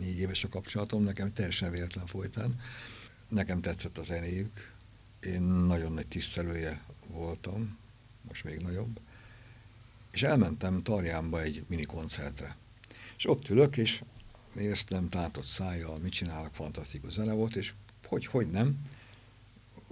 négy 0.00 0.18
éves 0.18 0.44
a 0.44 0.48
kapcsolatom, 0.48 1.02
nekem 1.02 1.32
teljesen 1.32 1.70
véletlen 1.70 2.06
folytán. 2.06 2.60
Nekem 3.28 3.60
tetszett 3.60 3.98
a 3.98 4.02
zenéjük, 4.02 4.72
én 5.20 5.42
nagyon 5.42 5.92
nagy 5.92 6.06
tisztelője 6.06 6.84
voltam, 7.06 7.78
most 8.28 8.44
még 8.44 8.60
nagyobb, 8.60 9.00
és 10.10 10.22
elmentem 10.22 10.82
Tarjánba 10.82 11.42
egy 11.42 11.64
mini 11.66 11.84
koncertre. 11.84 12.56
És 13.16 13.28
ott 13.28 13.48
ülök, 13.48 13.76
és 13.76 14.02
néztem 14.52 15.08
tátott 15.08 15.44
szájjal, 15.44 15.98
mit 15.98 16.12
csinálnak, 16.12 16.54
fantasztikus 16.54 17.12
zene 17.12 17.32
volt, 17.32 17.56
és 17.56 17.72
hogy, 18.06 18.26
hogy 18.26 18.50
nem, 18.50 18.86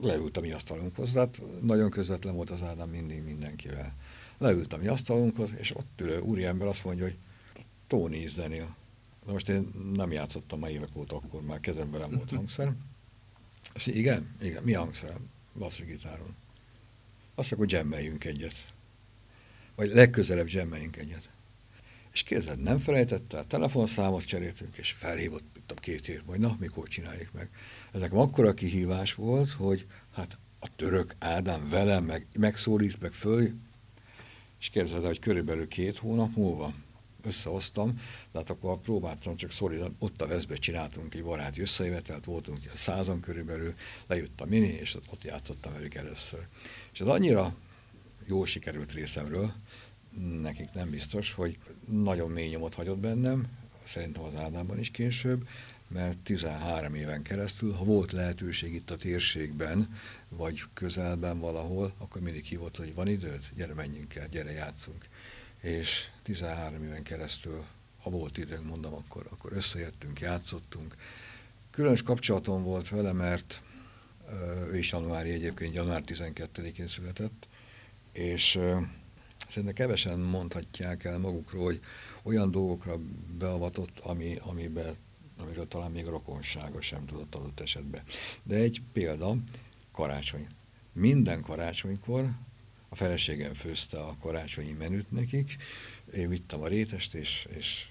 leült 0.01 0.37
a 0.37 0.41
mi 0.41 0.53
asztalunkhoz, 0.53 1.13
hát 1.13 1.43
nagyon 1.61 1.91
közvetlen 1.91 2.35
volt 2.35 2.51
az 2.51 2.63
Ádám 2.63 2.89
mindig 2.89 3.23
mindenkivel. 3.23 3.95
Leült 4.39 4.73
a 4.73 4.77
mi 4.77 4.87
asztalunkhoz, 4.87 5.55
és 5.59 5.77
ott 5.77 6.01
ülő 6.01 6.19
úriember 6.19 6.67
azt 6.67 6.85
mondja, 6.85 7.05
hogy 7.05 7.17
Tóni 7.87 8.19
is 8.19 8.31
zenél. 8.31 8.77
Na 9.27 9.33
most 9.33 9.49
én 9.49 9.73
nem 9.95 10.13
játszottam 10.13 10.59
már 10.59 10.71
évek 10.71 10.97
óta, 10.97 11.17
akkor 11.17 11.43
már 11.43 11.61
kezemben 11.61 12.01
nem 12.01 12.11
volt 12.11 12.31
hangszer. 12.31 12.73
Azt 13.75 13.87
mondja, 13.87 14.03
igen, 14.03 14.37
igen, 14.41 14.63
mi 14.63 14.73
hangszer? 14.73 15.17
Basszusgitáron. 15.59 16.37
Azt 17.35 17.49
hogy 17.49 17.69
gemmeljünk 17.69 18.25
egyet. 18.25 18.73
Vagy 19.75 19.91
legközelebb 19.91 20.47
gemmeljünk 20.47 20.97
egyet. 20.97 21.31
És 22.13 22.23
képzeld, 22.23 22.63
nem 22.63 22.79
felejtette, 22.79 23.39
a 23.39 23.47
telefonszámot 23.47 24.25
cseréltünk, 24.25 24.77
és 24.77 24.91
felhívott 24.91 25.73
a 25.77 25.81
két 25.81 26.09
év, 26.09 26.23
majd 26.27 26.41
na, 26.41 26.57
mikor 26.61 26.89
csináljuk 26.89 27.33
meg. 27.33 27.51
Ezek 27.93 28.13
akkora 28.13 28.55
kihívás 28.55 29.15
volt, 29.15 29.51
hogy 29.51 29.87
hát 30.15 30.39
a 30.59 30.77
török 30.77 31.15
Ádám 31.19 31.69
velem 31.69 32.05
meg, 32.05 32.27
megszólít, 32.39 33.01
meg 33.01 33.13
föl, 33.13 33.55
és 34.61 34.69
képzeld, 34.69 35.05
hogy 35.05 35.19
körülbelül 35.19 35.69
két 35.69 35.99
hónap 35.99 36.37
múlva 36.37 36.75
összehoztam, 37.27 38.01
de 38.33 38.39
hát 38.39 38.51
akkor 38.51 38.81
próbáltam 38.81 39.37
csak 39.37 39.51
szolidan, 39.51 39.97
ott 39.99 40.23
a 40.23 40.27
Veszbe 40.27 40.57
csináltunk 40.57 41.15
egy 41.15 41.23
baráti 41.23 41.61
összejövetelt, 41.61 42.25
voltunk 42.25 42.71
százan 42.75 43.21
körülbelül, 43.21 43.75
lejött 44.07 44.41
a 44.41 44.47
mini, 44.47 44.67
és 44.81 44.95
ott 45.11 45.25
játszottam 45.25 45.73
velük 45.73 45.95
először. 45.95 46.47
És 46.93 47.01
ez 47.01 47.07
annyira 47.07 47.55
jól 48.27 48.47
sikerült 48.47 48.93
részemről, 48.93 49.53
nekik 50.41 50.73
nem 50.73 50.91
biztos, 50.91 51.33
hogy 51.33 51.59
nagyon 51.91 52.31
mély 52.31 52.49
nyomot 52.49 52.75
hagyott 52.75 52.99
bennem, 52.99 53.47
szerintem 53.85 54.23
az 54.23 54.35
Ádámban 54.35 54.79
is 54.79 54.91
később, 54.91 55.49
mert 55.89 56.19
13 56.19 56.95
éven 56.95 57.23
keresztül, 57.23 57.73
ha 57.73 57.85
volt 57.85 58.13
lehetőség 58.13 58.75
itt 58.75 58.91
a 58.91 58.97
térségben, 58.97 59.99
vagy 60.29 60.63
közelben 60.75 61.39
valahol, 61.39 61.95
akkor 61.99 62.23
mindig 62.23 62.45
hívott, 62.45 62.77
hogy 62.77 62.95
van 62.95 63.09
időd, 63.09 63.51
gyere 63.57 63.75
menjünk 63.75 64.15
el, 64.15 64.29
gyere 64.29 64.51
játszunk. 64.51 65.09
És 65.63 66.09
13 66.23 66.85
éven 66.85 67.03
keresztül, 67.03 67.65
ha 68.03 68.11
volt 68.11 68.39
időnk, 68.39 68.65
mondom, 68.67 68.95
akkor, 68.95 69.27
akkor 69.31 69.53
összejöttünk, 69.53 70.21
játszottunk. 70.21 70.97
Különös 71.71 72.03
kapcsolatom 72.03 72.63
volt 72.63 72.89
vele, 72.89 73.13
mert 73.13 73.63
ő 74.71 74.79
is 74.79 74.93
januári 74.93 75.31
egyébként, 75.31 75.75
január 75.75 76.03
12-én 76.07 76.87
született, 76.87 77.49
és 78.13 78.59
szerintem 79.49 79.75
kevesen 79.75 80.19
mondhatják 80.19 81.05
el 81.05 81.19
magukról, 81.19 81.65
hogy 81.65 81.81
olyan 82.23 82.51
dolgokra 82.51 82.99
beavatott, 83.39 83.99
ami, 83.99 84.37
amiben, 84.41 84.97
amiről 85.39 85.69
talán 85.69 85.91
még 85.91 86.07
rokonsága 86.07 86.81
sem 86.81 87.07
tudott 87.07 87.35
adott 87.35 87.61
esetben. 87.61 88.03
De 88.43 88.55
egy 88.57 88.83
példa, 88.93 89.37
karácsony. 89.93 90.47
Minden 90.93 91.43
karácsonykor 91.43 92.31
a 92.93 92.95
feleségem 92.95 93.55
főzte 93.55 93.99
a 93.99 94.17
karácsonyi 94.21 94.73
menüt 94.73 95.11
nekik, 95.11 95.57
én 96.15 96.29
vittem 96.29 96.61
a 96.61 96.67
rétest, 96.67 97.15
és, 97.15 97.47
és 97.57 97.87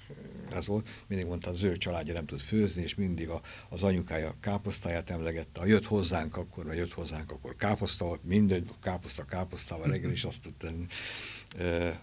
ez 0.51 0.67
volt. 0.67 0.89
Mindig 1.07 1.27
mondta, 1.27 1.49
a 1.49 1.53
zöld 1.53 1.77
családja 1.77 2.13
nem 2.13 2.25
tud 2.25 2.39
főzni, 2.39 2.81
és 2.81 2.95
mindig 2.95 3.29
a, 3.29 3.41
az 3.69 3.83
anyukája 3.83 4.35
káposztáját 4.39 5.09
emlegette. 5.09 5.59
Ha 5.59 5.65
jött 5.65 5.85
hozzánk 5.85 6.37
akkor, 6.37 6.65
vagy 6.65 6.77
jött 6.77 6.93
hozzánk 6.93 7.31
akkor 7.31 7.55
káposzta 7.55 8.05
volt, 8.05 8.23
mindegy, 8.23 8.69
káposzta 8.81 9.25
káposztával 9.25 9.87
reggel 9.87 10.11
is 10.11 10.23
azt 10.23 10.41
tudtam. 10.41 10.85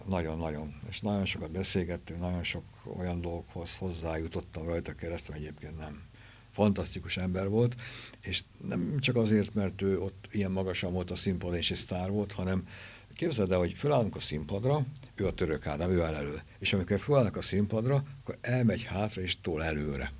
Nagyon-nagyon. 0.05 0.79
És 0.89 0.99
nagyon 0.99 1.25
sokat 1.25 1.51
beszélgettünk, 1.51 2.19
nagyon 2.19 2.43
sok 2.43 2.63
olyan 2.97 3.21
dolgokhoz 3.21 3.75
hozzájutottam 3.75 4.65
rajta 4.65 4.93
keresztül, 4.93 5.35
egyébként 5.35 5.77
nem 5.77 6.08
fantasztikus 6.51 7.17
ember 7.17 7.49
volt, 7.49 7.75
és 8.21 8.43
nem 8.67 8.99
csak 8.99 9.15
azért, 9.15 9.53
mert 9.53 9.81
ő 9.81 9.99
ott 9.99 10.27
ilyen 10.31 10.51
magasan 10.51 10.93
volt 10.93 11.11
a 11.11 11.15
színpadon, 11.15 11.57
és 11.57 11.71
egy 11.71 11.77
sztár 11.77 12.09
volt, 12.09 12.31
hanem 12.31 12.67
képzeld 13.13 13.51
el, 13.51 13.57
hogy 13.57 13.73
felállunk 13.73 14.15
a 14.15 14.19
színpadra, 14.19 14.85
ő 15.15 15.27
a 15.27 15.33
török 15.33 15.67
Ádám, 15.67 15.89
ő 15.89 16.01
áll 16.01 16.13
elő. 16.13 16.41
És 16.59 16.73
amikor 16.73 16.99
felállnak 16.99 17.37
a 17.37 17.41
színpadra, 17.41 18.03
akkor 18.21 18.37
elmegy 18.41 18.83
hátra 18.83 19.21
és 19.21 19.41
tol 19.41 19.63
előre, 19.63 20.13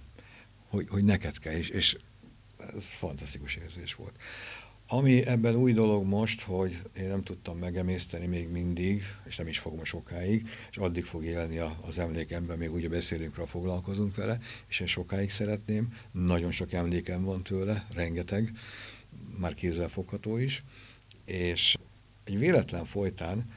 hogy, 0.70 0.88
hogy 0.90 1.04
neked 1.04 1.38
kell, 1.38 1.54
és, 1.54 1.70
és 1.70 1.98
ez 2.76 2.84
fantasztikus 2.84 3.56
érzés 3.56 3.96
volt. 3.96 4.16
Ami 4.92 5.26
ebben 5.26 5.56
új 5.56 5.74
dolog 5.74 6.06
most, 6.06 6.42
hogy 6.42 6.82
én 6.98 7.08
nem 7.08 7.24
tudtam 7.24 7.58
megemészteni 7.58 8.26
még 8.26 8.50
mindig, 8.50 9.04
és 9.26 9.36
nem 9.36 9.48
is 9.48 9.60
fogom 9.60 9.84
sokáig, 9.84 10.50
és 10.72 10.78
addig 10.78 11.06
fog 11.06 11.24
élni 11.24 11.58
az 11.58 11.98
emlékemben, 11.98 12.58
még 12.58 12.74
ugye 12.74 12.90
beszélünk 12.90 13.38
rá, 13.38 13.46
foglalkozunk 13.46 14.16
vele, 14.16 14.40
és 14.68 14.80
én 14.80 14.88
sokáig 14.88 15.30
szeretném. 15.30 15.94
Nagyon 16.12 16.52
sok 16.52 16.74
emlékem 16.74 17.24
van 17.24 17.44
tőle, 17.44 17.88
rengeteg, 17.94 18.52
már 19.38 19.54
kézzelfogható 19.54 20.38
is, 20.38 20.64
és 21.26 21.78
egy 22.24 22.38
véletlen 22.40 22.86
folytán 22.86 23.52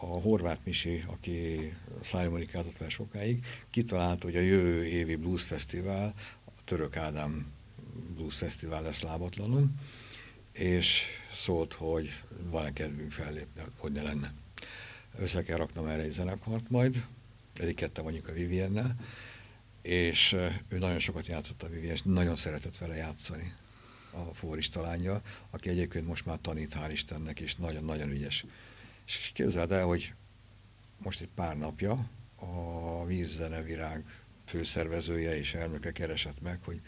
a 0.00 0.06
Horváth 0.06 0.60
Misi, 0.64 1.04
aki 1.06 1.72
szájmonikázott 2.02 2.78
vele 2.78 2.90
sokáig, 2.90 3.44
kitalálta, 3.70 4.26
hogy 4.26 4.36
a 4.36 4.40
jövő 4.40 4.84
évi 4.84 5.16
Blues 5.16 5.42
Fesztivál, 5.42 6.14
a 6.44 6.64
Török 6.64 6.96
Ádám 6.96 7.52
Blues 8.14 8.36
Fesztivál 8.36 8.82
lesz 8.82 9.02
lábatlanon, 9.02 9.74
és 10.60 11.04
szólt, 11.32 11.72
hogy 11.72 12.22
van-e 12.42 12.72
kedvünk 12.72 13.12
fellépni, 13.12 13.62
hogy 13.76 13.92
ne 13.92 14.02
lenne. 14.02 14.32
Össze 15.18 15.42
kell 15.42 15.56
raknom 15.56 15.86
erre 15.86 16.02
egy 16.02 16.10
zenekart 16.12 16.70
majd, 16.70 17.06
eddig 17.54 17.74
ketten 17.74 18.04
vagyunk 18.04 18.28
a 18.28 18.32
Viviennel, 18.32 18.96
és 19.82 20.32
ő 20.68 20.78
nagyon 20.78 20.98
sokat 20.98 21.26
játszott 21.26 21.62
a 21.62 21.68
Vivien, 21.68 21.92
és 21.92 22.02
nagyon 22.04 22.36
szeretett 22.36 22.78
vele 22.78 22.94
játszani 22.94 23.54
a 24.10 24.34
Fórista 24.34 24.80
lánya, 24.80 25.22
aki 25.50 25.68
egyébként 25.68 26.06
most 26.06 26.26
már 26.26 26.38
tanít, 26.40 26.76
hál' 26.78 26.90
Istennek, 26.92 27.40
és 27.40 27.56
nagyon-nagyon 27.56 28.10
ügyes. 28.10 28.44
És 29.06 29.30
képzeld 29.34 29.72
el, 29.72 29.84
hogy 29.84 30.12
most 30.98 31.20
egy 31.20 31.30
pár 31.34 31.56
napja 31.56 32.10
a 32.36 33.06
Vízzenevirág 33.06 34.22
főszervezője 34.44 35.38
és 35.38 35.54
elnöke 35.54 35.92
keresett 35.92 36.40
meg, 36.40 36.58
hogy 36.64 36.80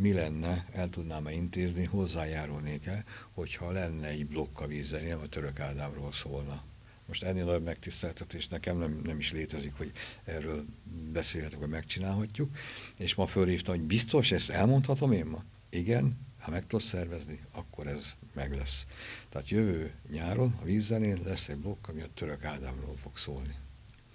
mi 0.00 0.12
lenne, 0.12 0.66
el 0.72 0.88
tudnám-e 0.88 1.32
intézni, 1.32 1.84
hozzájárulnék-e, 1.84 3.04
hogyha 3.32 3.70
lenne 3.70 4.06
egy 4.06 4.26
blokk 4.26 4.60
a 4.60 4.66
vízzeném, 4.66 5.18
a 5.18 5.26
török 5.26 5.60
Ádámról 5.60 6.12
szólna. 6.12 6.64
Most 7.06 7.22
ennél 7.22 7.44
nagyobb 7.44 7.64
megtiszteltetés 7.64 8.48
nekem 8.48 8.78
nem, 8.78 9.00
nem 9.04 9.18
is 9.18 9.32
létezik, 9.32 9.72
hogy 9.76 9.92
erről 10.24 10.64
beszélhetünk, 11.12 11.60
vagy 11.60 11.70
megcsinálhatjuk. 11.70 12.56
És 12.96 13.14
ma 13.14 13.26
fölhívtam, 13.26 13.74
hogy 13.76 13.84
biztos, 13.84 14.32
ezt 14.32 14.50
elmondhatom 14.50 15.12
én 15.12 15.26
ma? 15.26 15.44
Igen, 15.70 16.18
ha 16.40 16.50
meg 16.50 16.66
tudsz 16.66 16.84
szervezni, 16.84 17.40
akkor 17.52 17.86
ez 17.86 18.14
meg 18.34 18.54
lesz. 18.54 18.86
Tehát 19.28 19.48
jövő 19.48 19.94
nyáron 20.10 20.58
a 20.60 20.64
vízzenén 20.64 21.20
lesz 21.24 21.48
egy 21.48 21.56
blokk, 21.56 21.88
ami 21.88 22.02
a 22.02 22.08
török 22.14 22.44
Ádámról 22.44 22.96
fog 22.96 23.16
szólni. 23.16 23.54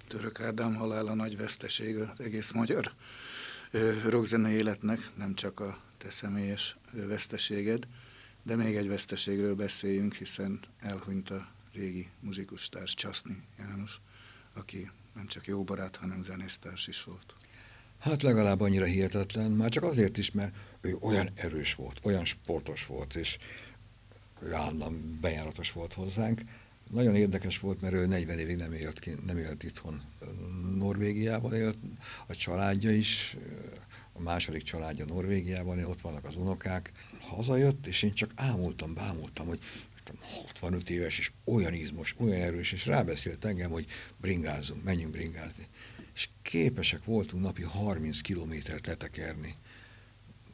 Török 0.07 0.41
Ádám 0.41 0.75
halála 0.75 1.13
nagy 1.13 1.37
veszteség 1.37 1.97
az 1.97 2.19
egész 2.19 2.51
magyar 2.51 2.93
rockzene 4.09 4.51
életnek, 4.51 5.11
nem 5.17 5.33
csak 5.35 5.59
a 5.59 5.81
te 5.97 6.11
személyes 6.11 6.75
veszteséged, 6.91 7.87
de 8.43 8.55
még 8.55 8.75
egy 8.75 8.87
veszteségről 8.87 9.55
beszéljünk, 9.55 10.13
hiszen 10.13 10.59
elhunyt 10.79 11.29
a 11.29 11.47
régi 11.73 12.09
muzsikustárs 12.19 12.93
Csaszni 12.93 13.43
János, 13.57 13.99
aki 14.53 14.91
nem 15.15 15.27
csak 15.27 15.47
jó 15.47 15.63
barát, 15.63 15.95
hanem 15.95 16.23
zenésztárs 16.23 16.87
is 16.87 17.03
volt. 17.03 17.33
Hát 17.99 18.21
legalább 18.21 18.59
annyira 18.59 18.85
hihetetlen, 18.85 19.51
már 19.51 19.69
csak 19.69 19.83
azért 19.83 20.17
is, 20.17 20.31
mert 20.31 20.55
ő 20.81 20.97
olyan 20.99 21.29
erős 21.35 21.75
volt, 21.75 21.99
olyan 22.03 22.25
sportos 22.25 22.85
volt, 22.85 23.15
és 23.15 23.37
ő 24.41 24.53
állandóan 24.53 25.17
bejáratos 25.21 25.71
volt 25.71 25.93
hozzánk. 25.93 26.41
Nagyon 26.91 27.15
érdekes 27.15 27.59
volt, 27.59 27.81
mert 27.81 27.93
ő 27.93 28.05
40 28.05 28.39
évig 28.39 28.57
nem 28.57 28.73
élt, 28.73 28.99
ki, 28.99 29.11
nem 29.25 29.37
élt 29.37 29.63
itthon. 29.63 30.01
Norvégiában 30.77 31.53
élt, 31.53 31.77
a 32.27 32.35
családja 32.35 32.91
is, 32.91 33.37
a 34.13 34.21
második 34.21 34.63
családja 34.63 35.05
Norvégiában, 35.05 35.83
ott 35.83 36.01
vannak 36.01 36.25
az 36.25 36.35
unokák. 36.35 36.91
Hazajött, 37.19 37.87
és 37.87 38.03
én 38.03 38.13
csak 38.13 38.31
ámultam, 38.35 38.93
bámultam, 38.93 39.47
hogy 39.47 39.59
65 40.43 40.89
éves, 40.89 41.17
és 41.17 41.31
olyan 41.43 41.73
izmos, 41.73 42.15
olyan 42.17 42.41
erős, 42.41 42.71
és 42.71 42.85
rábeszélt 42.85 43.45
engem, 43.45 43.71
hogy 43.71 43.85
bringázunk, 44.17 44.83
menjünk 44.83 45.11
bringázni. 45.11 45.67
És 46.13 46.29
képesek 46.41 47.05
voltunk 47.05 47.43
napi 47.43 47.61
30 47.61 48.21
kilométert 48.21 48.87
letekerni 48.87 49.55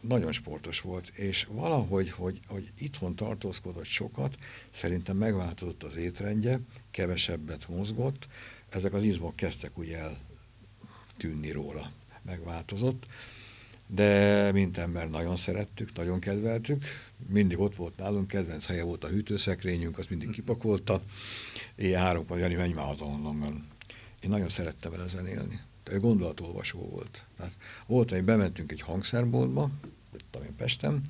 nagyon 0.07 0.31
sportos 0.31 0.81
volt, 0.81 1.07
és 1.07 1.47
valahogy, 1.51 2.11
hogy, 2.11 2.39
hogy 2.47 2.71
itthon 2.77 3.15
tartózkodott 3.15 3.85
sokat, 3.85 4.37
szerintem 4.71 5.17
megváltozott 5.17 5.83
az 5.83 5.95
étrendje, 5.95 6.59
kevesebbet 6.91 7.67
mozgott, 7.67 8.27
ezek 8.69 8.93
az 8.93 9.03
izmok 9.03 9.35
kezdtek 9.35 9.77
úgy 9.77 9.89
eltűnni 9.91 11.51
róla, 11.51 11.91
megváltozott, 12.21 13.05
de 13.87 14.51
mint 14.51 14.77
ember 14.77 15.09
nagyon 15.09 15.35
szerettük, 15.35 15.93
nagyon 15.95 16.19
kedveltük, 16.19 16.83
mindig 17.27 17.59
ott 17.59 17.75
volt 17.75 17.97
nálunk, 17.97 18.27
kedvenc 18.27 18.65
helye 18.65 18.83
volt 18.83 19.03
a 19.03 19.07
hűtőszekrényünk, 19.07 19.97
azt 19.97 20.09
mindig 20.09 20.31
kipakolta, 20.31 21.01
én 21.75 21.97
háromkor, 21.97 22.37
Jani, 22.37 22.53
menj 22.53 22.73
már 22.73 22.85
haza, 22.85 23.31
mert 23.33 23.55
én 24.21 24.29
nagyon 24.29 24.49
szerettem 24.49 24.91
vele 24.91 25.07
zenélni. 25.07 25.59
Gondolatolvasó 25.99 26.79
volt. 26.79 27.25
Tehát 27.37 27.57
volt, 27.85 28.09
hogy 28.09 28.23
bementünk 28.23 28.71
egy 28.71 28.81
hangszerboltba, 28.81 29.69
tudom 30.37 30.51
én 30.51 30.57
Pestem, 30.57 31.01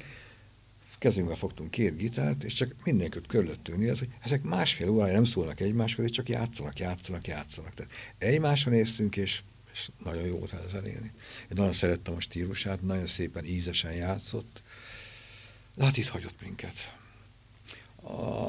kezünkbe 0.97 1.35
fogtunk 1.35 1.71
két 1.71 1.97
gitárt, 1.97 2.43
és 2.43 2.53
csak 2.53 2.75
mindenkit 2.83 3.27
körülöttünk 3.27 3.77
néz, 3.77 3.99
hogy 3.99 4.09
ezek 4.19 4.43
másfél 4.43 4.89
órája 4.89 5.13
nem 5.13 5.23
szólnak 5.23 5.59
egymáshoz, 5.59 6.05
és 6.05 6.11
csak 6.11 6.29
játszanak, 6.29 6.79
játszanak, 6.79 7.27
játszanak. 7.27 7.73
Tehát 7.73 7.91
egymásra 8.17 8.71
néztünk, 8.71 9.15
és, 9.15 9.41
és 9.73 9.89
nagyon 10.03 10.25
jó 10.25 10.37
volt 10.37 10.53
elzenélni. 10.53 11.11
Én 11.41 11.55
nagyon 11.55 11.73
szerettem 11.73 12.15
a 12.15 12.19
stílusát, 12.19 12.81
nagyon 12.81 13.05
szépen 13.05 13.45
ízesen 13.45 13.93
játszott, 13.93 14.63
de 15.75 15.83
hát 15.83 15.97
itt 15.97 16.07
hagyott 16.07 16.41
minket. 16.41 16.97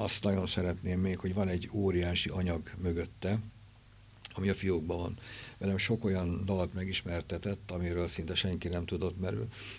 Azt 0.03 0.23
nagyon 0.23 0.47
szeretném 0.47 1.01
még, 1.01 1.19
hogy 1.19 1.35
van 1.35 1.49
egy 1.49 1.69
óriási 1.73 2.29
anyag 2.29 2.71
mögötte, 2.83 3.39
ami 4.39 4.49
a 4.49 4.55
fiókban 4.55 4.97
van. 4.97 5.19
Velem 5.59 5.79
sok 5.79 6.05
olyan 6.05 6.45
dalat 6.45 6.75
megismertetett, 6.75 7.71
amiről 7.71 8.09
szinte 8.09 8.35
senki 8.35 8.69
nem 8.69 8.87
tudott, 8.87 9.21
mert 9.21 9.37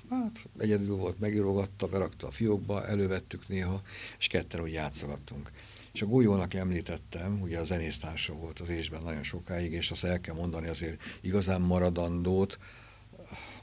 hát 0.09 0.49
egyedül 0.57 0.95
volt, 0.95 1.19
megírogatta, 1.19 1.87
berakta 1.87 2.27
a 2.27 2.31
fiókba, 2.31 2.85
elővettük 2.85 3.47
néha, 3.47 3.81
és 4.17 4.27
ketten 4.27 4.61
úgy 4.61 4.71
játszogattunk. 4.71 5.51
És 5.93 6.01
a 6.01 6.05
Golyónak 6.05 6.53
említettem, 6.53 7.41
ugye 7.41 7.59
a 7.59 7.65
zenésztársa 7.65 8.33
volt 8.33 8.59
az 8.59 8.69
ésben 8.69 9.03
nagyon 9.03 9.23
sokáig, 9.23 9.71
és 9.71 9.91
azt 9.91 10.03
el 10.03 10.21
kell 10.21 10.35
mondani 10.35 10.67
azért 10.67 11.01
igazán 11.21 11.61
maradandót, 11.61 12.59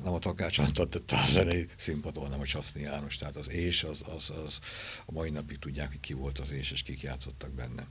nem 0.05 0.13
a 0.13 0.19
Takács 0.19 0.59
Antal 0.59 0.89
tette 0.89 1.17
a 1.17 1.27
zenei 1.27 1.67
színpadon, 1.77 2.25
hanem 2.25 2.41
a 2.41 2.45
Csaszni 2.45 2.81
János. 2.81 3.17
Tehát 3.17 3.37
az 3.37 3.51
és, 3.51 3.85
az, 3.85 4.03
az, 4.17 4.31
az 4.45 4.59
a 5.07 5.13
mai 5.13 5.31
napig 5.31 5.59
tudják, 5.59 5.89
hogy 5.89 6.01
ki 6.01 6.13
volt 6.13 6.39
az 6.39 6.51
és, 6.51 6.71
és 6.71 6.83
kik 6.83 7.01
játszottak 7.01 7.51
benne. 7.51 7.87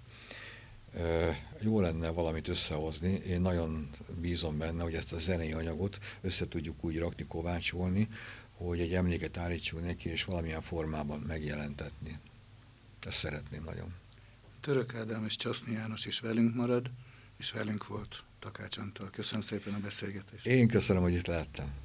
Jó 1.61 1.79
lenne 1.79 2.09
valamit 2.09 2.47
összehozni. 2.47 3.11
Én 3.13 3.41
nagyon 3.41 3.89
bízom 4.21 4.57
benne, 4.57 4.83
hogy 4.83 4.93
ezt 4.93 5.13
a 5.13 5.17
zenei 5.17 5.51
anyagot 5.51 5.99
össze 6.21 6.47
tudjuk 6.47 6.83
úgy 6.83 6.97
rakni, 6.97 7.25
kovácsolni, 7.27 8.09
hogy 8.51 8.79
egy 8.79 8.93
emléket 8.93 9.37
állítsunk 9.37 9.85
neki, 9.85 10.09
és 10.09 10.23
valamilyen 10.23 10.61
formában 10.61 11.19
megjelentetni. 11.19 12.19
Ezt 13.05 13.17
szeretném 13.17 13.63
nagyon. 13.63 13.93
Török 14.61 14.95
Ádám 14.95 15.25
és 15.25 15.35
Csaszni 15.35 15.73
János 15.73 16.05
is 16.05 16.19
velünk 16.19 16.55
marad, 16.55 16.91
és 17.37 17.51
velünk 17.51 17.87
volt 17.87 18.23
Takács 18.39 18.77
Antal. 18.77 19.09
Köszönöm 19.09 19.41
szépen 19.41 19.73
a 19.73 19.79
beszélgetést. 19.79 20.45
Én 20.45 20.67
köszönöm, 20.67 21.01
hogy 21.01 21.13
itt 21.13 21.27
lehettem. 21.27 21.84